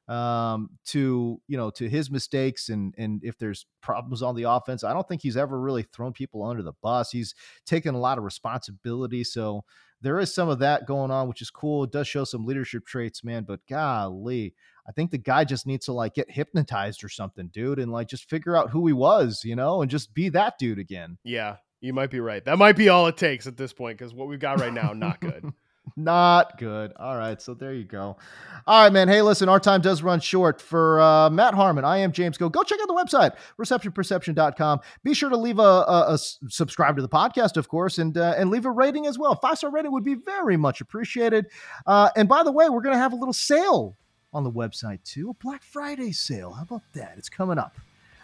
um, 0.08 0.70
to, 0.86 1.42
you 1.48 1.58
know, 1.58 1.70
to 1.72 1.90
his 1.90 2.10
mistakes. 2.12 2.70
And, 2.70 2.94
and 2.98 3.22
if 3.24 3.38
there's 3.38 3.66
problems 3.82 4.22
on 4.22 4.36
the 4.36 4.44
offense, 4.44 4.84
I 4.84 4.94
don't 4.94 5.08
think 5.08 5.22
he's 5.22 5.38
ever 5.38 5.60
really 5.60 5.84
thrown 5.84 6.14
people 6.14 6.44
under 6.44 6.64
the 6.64 6.74
bus. 6.82 7.12
He's 7.12 7.34
taken 7.66 7.96
a 7.96 8.00
lot 8.00 8.18
of 8.18 8.24
responsibility. 8.24 9.24
So 9.24 9.64
there 10.02 10.20
is 10.20 10.34
some 10.34 10.48
of 10.48 10.60
that 10.60 10.86
going 10.86 11.12
on, 11.12 11.28
which 11.28 11.42
is 11.42 11.50
cool. 11.50 11.84
It 11.84 11.92
does 11.92 12.08
show 12.08 12.24
some 12.24 12.46
leadership 12.46 12.86
traits, 12.86 13.24
man, 13.24 13.44
but 13.44 13.66
golly, 13.68 14.54
I 14.88 14.92
think 14.94 15.12
the 15.12 15.18
guy 15.18 15.44
just 15.44 15.68
needs 15.68 15.86
to 15.86 15.94
like 15.94 16.14
get 16.14 16.32
hypnotized 16.32 17.04
or 17.04 17.10
something, 17.10 17.48
dude, 17.48 17.80
and 17.80 17.92
like 17.92 18.08
just 18.08 18.30
figure 18.30 18.56
out 18.56 18.70
who 18.70 18.88
he 18.88 18.94
was, 18.94 19.44
you 19.44 19.56
know, 19.56 19.82
and 19.82 19.92
just 19.92 20.14
be 20.14 20.30
that 20.30 20.58
dude 20.58 20.80
again. 20.80 21.18
Yeah, 21.24 21.58
you 21.82 21.94
might 21.94 22.10
be 22.10 22.20
right. 22.20 22.44
That 22.46 22.58
might 22.58 22.78
be 22.78 22.90
all 22.90 23.08
it 23.08 23.18
takes 23.18 23.48
at 23.48 23.58
this 23.58 23.74
point 23.74 23.98
because 23.98 24.14
what 24.14 24.28
we've 24.28 24.40
got 24.40 24.60
right 24.60 24.74
now, 24.74 24.94
not 24.94 25.20
good. 25.20 25.52
not 25.98 26.58
good. 26.58 26.94
All 26.98 27.18
right, 27.18 27.42
so 27.42 27.54
there 27.54 27.74
you 27.74 27.84
go. 27.84 28.18
All 28.66 28.84
right, 28.84 28.92
man. 28.92 29.08
Hey, 29.08 29.22
listen, 29.22 29.50
our 29.50 29.60
time 29.60 29.82
does 29.82 30.02
run 30.02 30.20
short. 30.20 30.62
For 30.62 31.00
uh, 31.02 31.30
Matt 31.30 31.54
Harmon, 31.54 31.84
I 31.84 31.98
am 31.98 32.12
James 32.12 32.38
Koh. 32.38 32.50
Go 32.50 32.64
check 32.64 32.80
out 32.82 32.88
the 32.88 32.94
website, 32.94 33.36
receptionperception.com. 33.60 34.80
Be 35.04 35.14
sure 35.14 35.30
to 35.30 35.38
leave 35.38 35.60
a, 35.60 35.62
a, 35.62 36.14
a 36.14 36.18
subscribe 36.18 36.96
to 36.96 37.02
the 37.02 37.10
podcast, 37.10 37.58
of 37.58 37.68
course, 37.68 37.98
and 37.98 38.18
uh, 38.18 38.36
and 38.38 38.50
leave 38.50 38.66
a 38.66 38.72
rating 38.72 39.06
as 39.06 39.20
well. 39.20 39.36
Five 39.36 39.58
star 39.58 39.72
rating 39.72 39.92
would 39.92 40.06
be 40.06 40.16
very 40.16 40.56
much 40.56 40.80
appreciated. 40.80 41.48
Uh, 41.86 42.10
and 42.16 42.30
by 42.30 42.44
the 42.44 42.52
way, 42.52 42.70
we're 42.70 42.82
going 42.82 42.96
to 42.96 43.00
have 43.00 43.14
a 43.14 43.18
little 43.18 43.34
sale 43.34 43.98
on 44.34 44.44
the 44.44 44.52
website 44.52 45.04
too. 45.04 45.30
A 45.30 45.34
Black 45.34 45.64
Friday 45.64 46.12
sale. 46.12 46.52
How 46.52 46.64
about 46.64 46.84
that? 46.94 47.16
It's 47.18 47.30
coming 47.30 47.58
up 47.58 47.78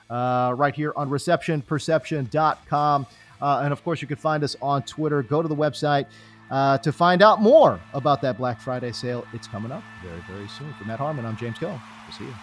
uh, 0.09 0.53
right 0.55 0.75
here 0.75 0.93
on 0.95 1.09
receptionperception.com. 1.09 3.07
Uh, 3.41 3.61
and 3.63 3.73
of 3.73 3.83
course, 3.83 4.01
you 4.01 4.07
can 4.07 4.17
find 4.17 4.43
us 4.43 4.55
on 4.61 4.83
Twitter. 4.83 5.21
Go 5.23 5.41
to 5.41 5.47
the 5.47 5.55
website 5.55 6.05
uh, 6.49 6.77
to 6.77 6.91
find 6.91 7.21
out 7.21 7.41
more 7.41 7.79
about 7.93 8.21
that 8.21 8.37
Black 8.37 8.61
Friday 8.61 8.91
sale. 8.91 9.25
It's 9.33 9.47
coming 9.47 9.71
up 9.71 9.83
very, 10.03 10.21
very 10.29 10.47
soon. 10.47 10.73
For 10.75 10.85
Matt 10.85 10.99
Harmon, 10.99 11.25
I'm 11.25 11.35
James 11.37 11.57
Koh. 11.57 11.67
We'll 11.67 12.17
see 12.17 12.25
you. 12.25 12.33